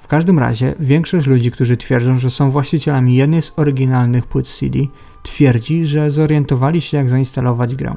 W 0.09 0.11
każdym 0.11 0.39
razie 0.39 0.75
większość 0.81 1.27
ludzi, 1.27 1.51
którzy 1.51 1.77
twierdzą, 1.77 2.19
że 2.19 2.31
są 2.31 2.51
właścicielami 2.51 3.17
jednej 3.17 3.43
z 3.43 3.53
oryginalnych 3.57 4.27
płyt 4.27 4.49
CD, 4.49 4.79
twierdzi, 5.23 5.87
że 5.87 6.11
zorientowali 6.11 6.81
się 6.81 6.97
jak 6.97 7.11
zainstalować 7.11 7.77
grę. 7.77 7.95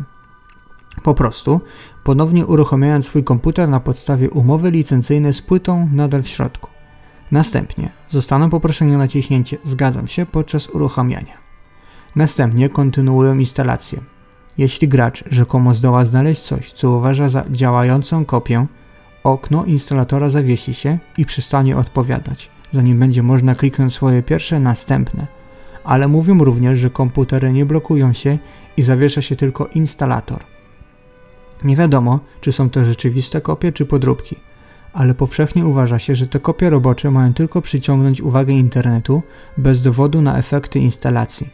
Po 1.04 1.14
prostu, 1.14 1.62
ponownie 2.04 2.46
uruchamiając 2.46 3.06
swój 3.06 3.24
komputer 3.24 3.70
na 3.70 3.80
podstawie 3.80 4.30
umowy 4.30 4.72
licencyjnej 4.72 5.34
z 5.34 5.42
płytą 5.42 5.90
nadal 5.94 6.24
w 6.24 6.28
środku. 6.28 6.70
Następnie 7.32 7.92
zostaną 8.10 8.50
poproszeni 8.50 8.96
o 8.96 8.98
naciśnięcie 8.98 9.58
Zgadzam 9.64 10.08
się 10.08 10.26
podczas 10.26 10.70
uruchamiania. 10.70 11.38
Następnie 12.16 12.70
kontynuują 12.70 13.38
instalację. 13.38 14.02
Jeśli 14.58 14.88
gracz 14.88 15.24
rzekomo 15.30 15.74
zdoła 15.74 16.06
znaleźć 16.06 16.42
coś, 16.42 16.72
co 16.72 16.92
uważa 16.92 17.30
za 17.30 17.46
działającą 17.52 18.26
kopię, 18.26 18.68
okno 19.24 19.66
instalatora 19.66 20.30
zawiesi 20.30 20.74
się 20.74 20.98
i 21.18 21.26
przestanie 21.26 21.78
odpowiadać, 21.78 22.50
zanim 22.72 23.00
będzie 23.00 23.24
można 23.24 23.56
kliknąć 23.56 23.94
swoje 23.94 24.24
pierwsze 24.24 24.60
następne. 24.60 25.28
Ale 25.84 26.08
mówią 26.08 26.44
również, 26.44 26.80
że 26.80 26.90
komputery 26.90 27.54
nie 27.54 27.66
blokują 27.66 28.14
się 28.14 28.38
i 28.78 28.82
zawiesza 28.82 29.22
się 29.22 29.36
tylko 29.36 29.66
instalator. 29.66 30.40
Nie 31.64 31.76
wiadomo, 31.76 32.20
czy 32.42 32.52
są 32.52 32.70
to 32.70 32.86
rzeczywiste 32.86 33.42
kopie 33.42 33.72
czy 33.72 33.86
podróbki, 33.86 34.36
ale 34.94 35.14
powszechnie 35.14 35.66
uważa 35.66 36.00
się, 36.00 36.16
że 36.16 36.28
te 36.28 36.40
kopie 36.40 36.70
robocze 36.70 37.12
mają 37.12 37.34
tylko 37.34 37.62
przyciągnąć 37.62 38.22
uwagę 38.22 38.54
internetu 38.54 39.22
bez 39.58 39.82
dowodu 39.82 40.22
na 40.22 40.38
efekty 40.38 40.80
instalacji. 40.80 41.48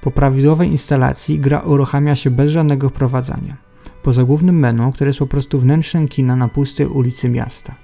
Po 0.00 0.10
prawidłowej 0.10 0.70
instalacji 0.70 1.38
gra 1.38 1.60
uruchamia 1.60 2.16
się 2.16 2.30
bez 2.30 2.50
żadnego 2.50 2.88
wprowadzania. 2.88 3.56
Poza 4.04 4.24
głównym 4.24 4.58
menu, 4.58 4.92
które 4.92 5.08
jest 5.08 5.18
po 5.18 5.26
prostu 5.26 5.58
wnętrzem 5.58 6.08
kina 6.08 6.36
na 6.36 6.48
pustej 6.48 6.86
ulicy 6.86 7.28
miasta. 7.28 7.74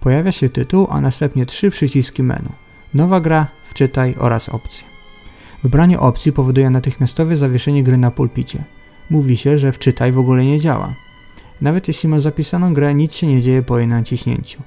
Pojawia 0.00 0.32
się 0.32 0.48
tytuł, 0.48 0.86
a 0.90 1.00
następnie 1.00 1.46
trzy 1.46 1.70
przyciski 1.70 2.22
menu. 2.22 2.48
Nowa 2.94 3.20
gra, 3.20 3.46
wczytaj 3.64 4.14
oraz 4.18 4.48
opcje. 4.48 4.84
Wybranie 5.62 6.00
opcji 6.00 6.32
powoduje 6.32 6.70
natychmiastowe 6.70 7.36
zawieszenie 7.36 7.82
gry 7.82 7.96
na 7.96 8.10
pulpicie. 8.10 8.64
Mówi 9.10 9.36
się, 9.36 9.58
że 9.58 9.72
wczytaj 9.72 10.12
w 10.12 10.18
ogóle 10.18 10.44
nie 10.44 10.60
działa. 10.60 10.94
Nawet 11.60 11.88
jeśli 11.88 12.08
ma 12.08 12.20
zapisaną 12.20 12.74
grę, 12.74 12.94
nic 12.94 13.14
się 13.14 13.26
nie 13.26 13.42
dzieje 13.42 13.62
po 13.62 13.78
jej 13.78 13.88
naciśnięciu. 13.88 14.62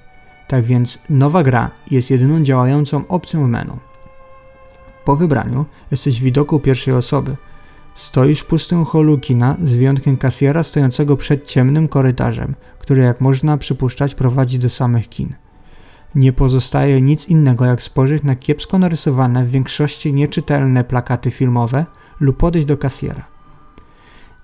Tak 0.47 0.63
więc 0.63 0.99
nowa 1.09 1.43
gra 1.43 1.71
jest 1.91 2.11
jedyną 2.11 2.43
działającą 2.43 3.07
opcją 3.07 3.47
menu. 3.47 3.73
Po 5.05 5.15
wybraniu 5.15 5.65
jesteś 5.91 6.19
w 6.19 6.23
widoku 6.23 6.59
pierwszej 6.59 6.93
osoby. 6.93 7.35
Stoisz 7.99 8.39
w 8.39 8.45
pustym 8.45 8.85
holu 8.85 9.17
kina 9.17 9.57
z 9.63 9.75
wyjątkiem 9.75 10.17
kasjera 10.17 10.63
stojącego 10.63 11.17
przed 11.17 11.47
ciemnym 11.47 11.87
korytarzem, 11.87 12.55
który 12.79 13.01
jak 13.01 13.21
można 13.21 13.57
przypuszczać 13.57 14.15
prowadzi 14.15 14.59
do 14.59 14.69
samych 14.69 15.09
kin. 15.09 15.33
Nie 16.15 16.33
pozostaje 16.33 17.01
nic 17.01 17.27
innego 17.27 17.65
jak 17.65 17.81
spojrzeć 17.81 18.23
na 18.23 18.35
kiepsko 18.35 18.79
narysowane 18.79 19.45
w 19.45 19.51
większości 19.51 20.13
nieczytelne 20.13 20.83
plakaty 20.83 21.31
filmowe 21.31 21.85
lub 22.19 22.37
podejść 22.37 22.67
do 22.67 22.77
kasjera. 22.77 23.27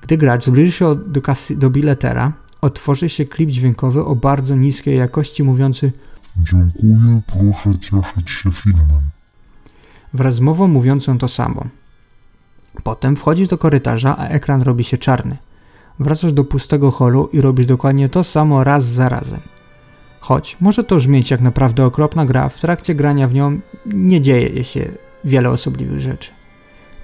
Gdy 0.01 0.17
gracz 0.17 0.45
zbliży 0.45 0.71
się 0.71 0.95
do, 0.95 1.21
do 1.57 1.69
biletera, 1.69 2.33
otworzy 2.61 3.09
się 3.09 3.25
klip 3.25 3.49
dźwiękowy 3.49 4.05
o 4.05 4.15
bardzo 4.15 4.55
niskiej 4.55 4.97
jakości 4.97 5.43
mówiący 5.43 5.91
Dziękuję, 6.37 7.21
proszę 7.27 7.79
cieszyć 7.79 8.29
się 8.29 8.51
filmem. 8.51 9.01
wraz 10.13 10.35
z 10.35 10.39
mową 10.39 10.67
mówiącą 10.67 11.17
to 11.17 11.27
samo. 11.27 11.65
Potem 12.83 13.15
wchodzisz 13.15 13.47
do 13.47 13.57
korytarza, 13.57 14.17
a 14.17 14.27
ekran 14.27 14.61
robi 14.61 14.83
się 14.83 14.97
czarny. 14.97 15.37
Wracasz 15.99 16.33
do 16.33 16.43
pustego 16.43 16.91
holu 16.91 17.29
i 17.33 17.41
robisz 17.41 17.65
dokładnie 17.65 18.09
to 18.09 18.23
samo 18.23 18.63
raz 18.63 18.85
za 18.85 19.09
razem. 19.09 19.39
Choć 20.19 20.57
może 20.61 20.83
to 20.83 20.95
brzmieć 20.95 21.31
jak 21.31 21.41
naprawdę 21.41 21.85
okropna 21.85 22.25
gra, 22.25 22.49
w 22.49 22.61
trakcie 22.61 22.95
grania 22.95 23.27
w 23.27 23.33
nią 23.33 23.59
nie 23.85 24.21
dzieje 24.21 24.63
się 24.63 24.91
wiele 25.23 25.49
osobliwych 25.49 25.99
rzeczy. 25.99 26.31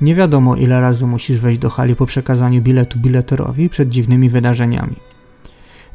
Nie 0.02 0.16
wiadomo 0.16 0.56
ile 0.56 0.82
razy 0.82 1.06
musisz 1.06 1.40
wejść 1.40 1.60
do 1.60 1.70
hali 1.70 1.96
po 1.96 2.06
przekazaniu 2.06 2.62
biletu 2.62 3.00
bileterowi 3.00 3.70
przed 3.70 3.90
dziwnymi 3.90 4.30
wydarzeniami. 4.30 4.96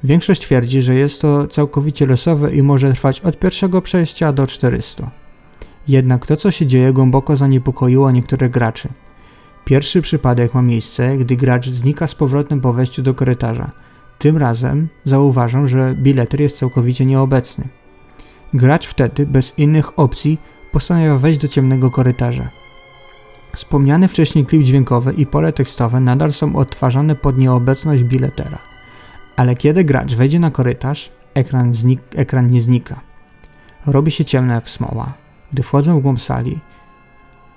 Większość 0.04 0.40
twierdzi, 0.40 0.82
że 0.82 0.94
jest 0.94 1.20
to 1.20 1.46
całkowicie 1.46 2.06
losowe 2.06 2.54
i 2.54 2.62
może 2.62 2.92
trwać 2.92 3.20
od 3.20 3.38
pierwszego 3.38 3.82
przejścia 3.82 4.32
do 4.32 4.46
400. 4.46 5.10
Jednak 5.88 6.26
to, 6.26 6.36
co 6.36 6.50
się 6.50 6.66
dzieje, 6.66 6.92
głęboko 6.92 7.36
zaniepokoiło 7.36 8.10
niektórych 8.10 8.50
graczy. 8.50 8.88
Pierwszy 9.66 10.02
przypadek 10.02 10.55
ma 10.55 10.62
miejsce, 10.62 11.18
gdy 11.18 11.37
gracz 11.37 11.68
znika 11.68 12.07
z 12.07 12.14
powrotem 12.14 12.61
po 12.61 12.72
wejściu 12.72 13.02
do 13.02 13.14
korytarza. 13.14 13.70
Tym 14.18 14.37
razem 14.37 14.88
zauważam, 15.05 15.66
że 15.66 15.94
bileter 15.94 16.40
jest 16.40 16.59
całkowicie 16.59 17.07
nieobecny. 17.07 17.64
Gracz 18.55 18.87
wtedy, 18.87 19.26
bez 19.26 19.59
innych 19.59 19.98
opcji, 19.98 20.38
postanawia 20.72 21.18
wejść 21.18 21.40
do 21.40 21.48
ciemnego 21.48 21.90
korytarza. 21.90 22.50
Wspomniany 23.57 24.09
wcześniej 24.09 24.46
klip 24.46 24.62
dźwiękowy 24.62 25.12
i 25.12 25.26
pole 25.26 25.52
tekstowe 25.52 26.00
nadal 26.00 26.33
są 26.33 26.57
odtwarzane 26.57 27.14
pod 27.14 27.38
nieobecność 27.38 28.02
biletera. 28.02 28.59
Ale 29.37 29.55
kiedy 29.55 29.85
gracz 29.85 30.14
wejdzie 30.14 30.38
na 30.38 30.50
korytarz, 30.50 31.12
ekran, 31.35 31.72
ekran 32.16 32.50
nie 32.50 32.61
znika. 32.61 33.00
Robi 33.87 34.11
się 34.11 34.24
ciemno 34.24 34.55
jak 34.55 34.70
smoła. 34.70 35.14
Gdy 35.52 35.62
wchodzą 35.62 35.98
w 36.00 36.02
głąb 36.02 36.20
sali, 36.20 36.61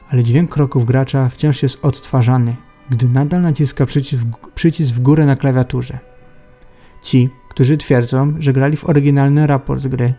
ale 0.10 0.24
dźwięk 0.24 0.52
kroków 0.52 0.86
gracza 0.86 1.30
wciąż 1.30 1.63
jest 1.63 1.86
odtwarzany, 1.86 2.56
gdy 2.89 3.10
nadal 3.10 3.41
naciska 3.41 3.86
przycisk, 4.56 4.93
w 4.93 5.00
górę 5.00 5.26
na 5.26 5.36
klawiaturze. 5.36 6.00
Ci, 7.04 7.30
którzy 7.50 7.78
twierdzą, 7.78 8.34
że 8.39 8.54
grali 8.54 8.78
w 8.78 8.89
oryginalny 8.89 9.48
raport 9.48 9.84
z 9.84 9.88
gry, 9.88 10.13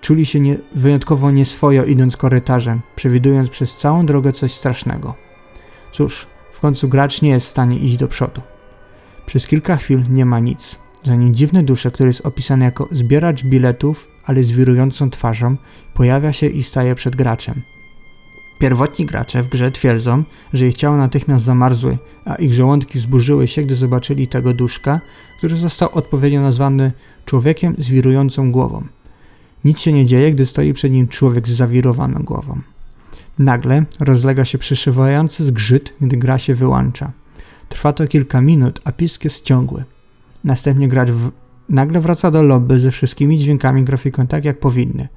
czuli 0.00 0.26
się 0.26 0.40
nie, 0.40 0.56
wyjątkowo 0.74 1.30
nieswojo 1.30 1.84
idąc 1.84 2.16
korytarzem, 2.16 2.80
przewidując 2.96 3.50
przez 3.50 3.76
całą 3.76 4.06
drogę 4.06 4.32
coś 4.32 4.52
strasznego. 4.52 5.14
Cóż, 5.92 6.26
w 6.52 6.60
końcu 6.60 6.88
gracz 6.88 7.22
nie 7.22 7.30
jest 7.30 7.46
w 7.46 7.50
stanie 7.50 7.78
iść 7.78 7.96
do 7.96 8.08
przodu. 8.08 8.40
Przez 9.26 9.46
kilka 9.46 9.76
chwil 9.76 10.02
nie 10.10 10.24
ma 10.24 10.40
nic, 10.40 10.78
zanim 11.04 11.34
dziwny 11.34 11.62
duszek, 11.62 11.94
który 11.94 12.08
jest 12.08 12.26
opisany 12.26 12.64
jako 12.64 12.88
zbieracz 12.90 13.44
biletów, 13.44 14.08
ale 14.24 14.42
z 14.42 14.50
wirującą 14.50 15.10
twarzą, 15.10 15.56
pojawia 15.94 16.32
się 16.32 16.46
i 16.46 16.62
staje 16.62 16.94
przed 16.94 17.16
graczem. 17.16 17.62
Pierwotni 18.58 19.06
gracze 19.06 19.42
w 19.42 19.48
grze 19.48 19.70
twierdzą, 19.72 20.24
że 20.52 20.66
ich 20.66 20.74
ciała 20.74 20.96
natychmiast 20.96 21.44
zamarzły, 21.44 21.98
a 22.24 22.34
ich 22.34 22.54
żołądki 22.54 22.98
zburzyły 22.98 23.48
się, 23.48 23.62
gdy 23.62 23.74
zobaczyli 23.74 24.28
tego 24.28 24.54
duszka, 24.54 25.00
który 25.38 25.56
został 25.56 25.88
odpowiednio 25.92 26.40
nazwany 26.40 26.92
człowiekiem 27.24 27.74
z 27.78 27.88
wirującą 27.88 28.52
głową. 28.52 28.84
Nic 29.64 29.80
się 29.80 29.92
nie 29.92 30.06
dzieje, 30.06 30.32
gdy 30.32 30.46
stoi 30.46 30.72
przed 30.72 30.92
nim 30.92 31.08
człowiek 31.08 31.48
z 31.48 31.52
zawirowaną 31.52 32.22
głową. 32.22 32.60
Nagle 33.38 33.84
rozlega 34.00 34.44
się 34.44 34.58
przyszywający 34.58 35.44
zgrzyt, 35.44 35.94
gdy 36.00 36.16
gra 36.16 36.38
się 36.38 36.54
wyłącza. 36.54 37.12
Trwa 37.68 37.92
to 37.92 38.06
kilka 38.06 38.40
minut, 38.40 38.80
a 38.84 38.92
pisk 38.92 39.24
jest 39.24 39.44
ciągły. 39.44 39.84
Następnie 40.44 40.88
gracz 40.88 41.10
w... 41.10 41.30
nagle 41.68 42.00
wraca 42.00 42.30
do 42.30 42.42
lobby 42.42 42.78
ze 42.78 42.90
wszystkimi 42.90 43.38
dźwiękami 43.38 43.84
grafiką 43.84 44.26
tak 44.26 44.44
jak 44.44 44.60
powinny. 44.60 45.08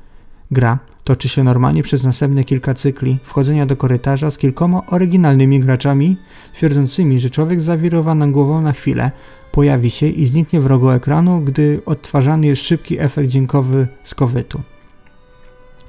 Gra 0.51 0.79
toczy 1.03 1.29
się 1.29 1.43
normalnie 1.43 1.83
przez 1.83 2.03
następne 2.03 2.43
kilka 2.43 2.73
cykli 2.73 3.17
wchodzenia 3.23 3.65
do 3.65 3.75
korytarza 3.75 4.31
z 4.31 4.37
kilkoma 4.37 4.85
oryginalnymi 4.87 5.59
graczami, 5.59 6.17
twierdzącymi, 6.53 7.19
że 7.19 7.29
człowiek 7.29 7.61
z 7.61 7.63
zawirowaną 7.63 8.31
głową 8.31 8.61
na 8.61 8.71
chwilę 8.71 9.11
pojawi 9.51 9.89
się 9.89 10.07
i 10.07 10.25
zniknie 10.25 10.61
w 10.61 10.65
rogu 10.65 10.89
ekranu, 10.89 11.41
gdy 11.41 11.81
odtwarzany 11.85 12.47
jest 12.47 12.61
szybki 12.61 12.99
efekt 12.99 13.29
dźwiękowy 13.29 13.87
z 14.03 14.15
kowytu. 14.15 14.61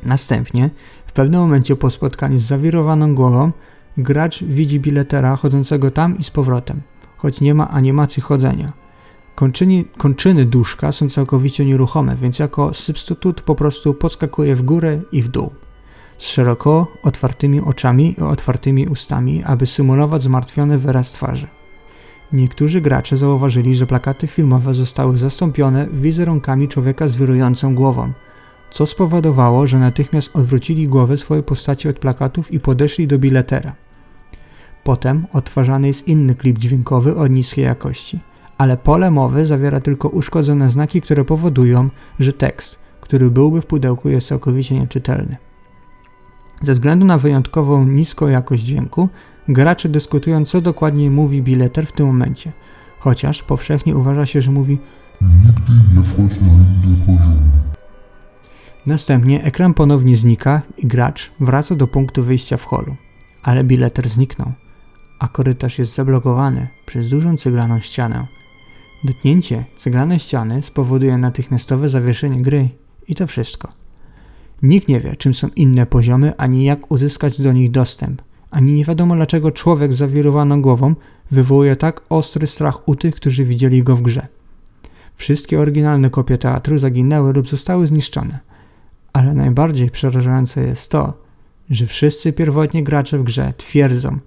Następnie, 0.05 0.71
w 1.07 1.13
pewnym 1.13 1.41
momencie 1.41 1.77
po 1.77 1.91
spotkaniu 1.91 2.39
z 2.39 2.43
zawirowaną 2.43 3.15
głową, 3.15 3.53
gracz 3.97 4.45
widzi 4.45 4.81
biletera 4.81 5.37
chodzącego 5.37 5.91
tam 5.91 6.19
i 6.19 6.25
z 6.25 6.31
powrotem, 6.31 6.81
choć 7.17 7.41
nie 7.41 7.55
ma 7.55 7.71
animacji 7.71 8.23
chodzenia. 8.23 8.82
Kończyny, 9.35 9.85
kończyny 9.99 10.45
duszka 10.45 10.93
są 10.93 11.09
całkowicie 11.09 11.65
nieruchome, 11.65 12.17
więc 12.17 12.39
jako 12.39 12.75
substytut 12.75 13.43
po 13.43 13.55
prostu 13.55 13.95
podskakuje 13.95 14.57
w 14.57 14.63
górę 14.63 15.01
i 15.13 15.23
w 15.23 15.29
dół. 15.29 15.51
Z 16.19 16.27
szeroko 16.29 16.87
otwartymi 17.03 17.61
oczami 17.61 18.15
i 18.19 18.21
otwartymi 18.21 18.87
ustami, 18.87 19.45
aby 19.45 19.67
symulować 19.67 20.23
zmartwiony 20.23 20.79
wyraz 20.79 21.13
twarzy. 21.13 21.47
Niektórzy 22.33 22.81
gracze 22.81 23.17
zauważyli, 23.17 23.75
że 23.75 23.87
plakaty 23.87 24.27
filmowe 24.27 24.75
zostały 24.75 25.17
zastąpione 25.17 25.89
wizerunkami 25.93 26.69
człowieka 26.69 27.09
z 27.09 27.17
wirującą 27.17 27.75
głową, 27.75 28.13
co 28.71 28.87
spowodowało, 28.87 29.67
że 29.67 29.79
natychmiast 29.79 30.37
odwrócili 30.37 30.89
głowę 30.89 31.17
swojej 31.17 31.45
postaci 31.45 31.89
od 31.89 31.99
plakatów 31.99 32.53
i 32.53 32.61
podeszli 32.61 33.07
do 33.07 33.19
biletera. 33.19 33.75
Potem 34.85 35.27
odtwarzany 35.33 35.87
jest 35.87 36.09
inny 36.09 36.35
klip 36.35 36.59
dźwiękowy 36.59 37.17
o 37.17 37.27
niskiej 37.27 37.65
jakości– 37.65 38.21
ale 38.63 38.77
pole 38.77 39.11
mowy 39.11 39.47
zawiera 39.47 39.81
tylko 39.81 40.09
uszkodzone 40.09 40.71
znaki, 40.71 41.01
które 41.01 41.25
powodują, 41.25 41.91
że 42.21 42.33
tekst, 42.33 42.79
który 43.01 43.31
byłby 43.31 43.61
w 43.61 43.67
pudełku, 43.67 44.09
jest 44.09 44.27
całkowicie 44.27 44.81
nieczytelny. 44.81 45.37
Ze 46.61 46.75
względu 46.75 47.07
na 47.07 47.19
wyjątkową 47.19 47.87
niską 47.87 48.29
jakość 48.29 48.63
dźwięku, 48.63 49.09
gracze 49.49 49.89
dyskutują, 49.89 50.45
co 50.45 50.61
dokładnie 50.61 51.11
mówi 51.11 51.43
bileter 51.43 51.87
w 51.87 51.93
tym 51.93 52.07
momencie, 52.07 52.53
chociaż 52.99 53.43
powszechnie 53.43 53.97
uważa 53.97 54.27
się, 54.27 54.41
że 54.41 54.51
mówi 54.51 54.79
Nigdy 55.23 55.97
nie 55.97 56.05
wchodź 56.05 56.41
na 56.41 56.47
inny 56.47 56.97
poziom. 57.07 57.41
Następnie 58.87 59.45
ekran 59.45 59.75
ponownie 59.75 60.17
znika 60.17 60.63
i 60.79 60.87
gracz 60.87 61.31
wraca 61.41 61.75
do 61.75 61.87
punktu 61.87 62.23
wyjścia 62.23 62.57
w 62.57 62.65
holu, 62.65 62.97
ale 63.43 63.65
bileter 63.65 64.09
zniknął, 64.09 64.53
a 65.19 65.29
korytarz 65.29 65.79
jest 65.79 65.95
zablokowany 65.95 66.69
przez 66.87 67.09
dużą 67.09 67.37
ceglaną 67.37 67.81
ścianę, 67.81 68.27
Dotknięcie 69.05 69.65
ceglanej 69.77 70.19
ściany 70.19 70.63
spowoduje 70.63 71.19
natychmiastowe 71.19 71.89
zawieszenie 71.89 72.43
gry 72.43 72.69
i 73.09 73.15
to 73.15 73.27
wszystko. 73.27 73.73
Nikt 74.63 74.89
nie 74.89 75.01
wie, 75.01 75.17
czym 75.17 75.35
są 75.35 75.49
inne 75.57 75.87
poziomy, 75.87 76.37
ani 76.37 76.65
jak 76.65 76.91
uzyskać 76.91 77.41
do 77.41 77.53
nich 77.53 77.71
dostęp, 77.71 78.23
ani 78.51 78.73
nie 78.73 78.85
wiadomo 78.85 79.17
dlaczego 79.17 79.51
człowiek 79.51 79.93
z 79.93 79.97
zawirowaną 79.97 80.63
głową 80.63 80.95
wywołuje 81.31 81.77
tak 81.77 82.03
ostry 82.09 82.47
strach 82.47 82.89
u 82.89 82.97
tych, 82.97 83.15
którzy 83.15 83.45
widzieli 83.45 83.83
go 83.83 83.97
w 83.97 84.03
grze. 84.03 84.27
Wszystkie 85.15 85.61
oryginalne 85.61 86.11
kopie 86.11 86.39
teatru 86.39 86.79
zaginęły 86.79 87.33
lub 87.33 87.49
zostały 87.49 87.87
zniszczone. 87.87 88.39
Ale 89.13 89.35
najbardziej 89.35 89.91
przerażające 89.91 90.63
jest 90.63 90.91
to, 90.91 91.13
że 91.71 91.87
wszyscy 91.87 92.33
pierwotni 92.33 92.83
gracze 92.83 93.19
w 93.19 93.23
grze 93.23 93.53
twierdzą, 93.57 94.19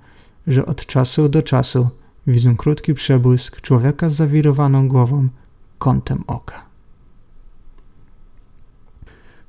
że 0.48 0.66
od 0.66 0.86
czasu 0.86 1.30
do 1.30 1.42
czasu 1.42 1.90
widzą 2.28 2.56
krótki 2.56 2.94
przebłysk 2.94 3.62
człowieka 3.62 4.10
z 4.10 4.14
zawirowaną 4.14 4.88
głową 4.88 5.28
kątem 5.78 6.24
oka. 6.28 6.66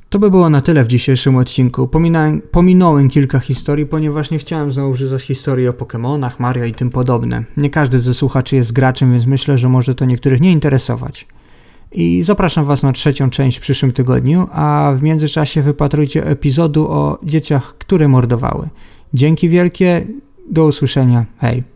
To 0.08 0.18
by 0.18 0.30
było 0.30 0.50
na 0.50 0.60
tyle 0.60 0.84
w 0.84 0.88
dzisiejszym 0.88 1.36
odcinku. 1.36 1.88
Pominąłem, 1.88 2.42
pominąłem 2.50 3.08
kilka 3.08 3.38
historii, 3.38 3.86
ponieważ 3.86 4.30
nie 4.30 4.38
chciałem 4.38 4.72
znowu 4.72 4.92
wrzucać 4.92 5.22
historii 5.22 5.68
o 5.68 5.72
Pokémonach, 5.72 6.30
Mario 6.38 6.64
i 6.64 6.72
tym 6.72 6.90
podobne. 6.90 7.44
Nie 7.56 7.70
każdy 7.70 7.98
ze 7.98 8.14
słuchaczy 8.14 8.56
jest 8.56 8.72
graczem, 8.72 9.12
więc 9.12 9.26
myślę, 9.26 9.58
że 9.58 9.68
może 9.68 9.94
to 9.94 10.04
niektórych 10.04 10.40
nie 10.40 10.52
interesować. 10.52 11.26
I 11.92 12.22
zapraszam 12.22 12.64
Was 12.64 12.82
na 12.82 12.92
trzecią 12.92 13.30
część 13.30 13.58
w 13.58 13.60
przyszłym 13.60 13.92
tygodniu, 13.92 14.48
a 14.52 14.92
w 14.96 15.02
międzyczasie 15.02 15.62
wypatrujcie 15.62 16.26
epizodu 16.26 16.88
o 16.90 17.18
dzieciach, 17.22 17.74
które 17.78 18.08
mordowały. 18.08 18.68
Dzięki 19.14 19.48
wielkie, 19.48 20.06
do 20.50 20.64
usłyszenia, 20.64 21.26
hej. 21.38 21.75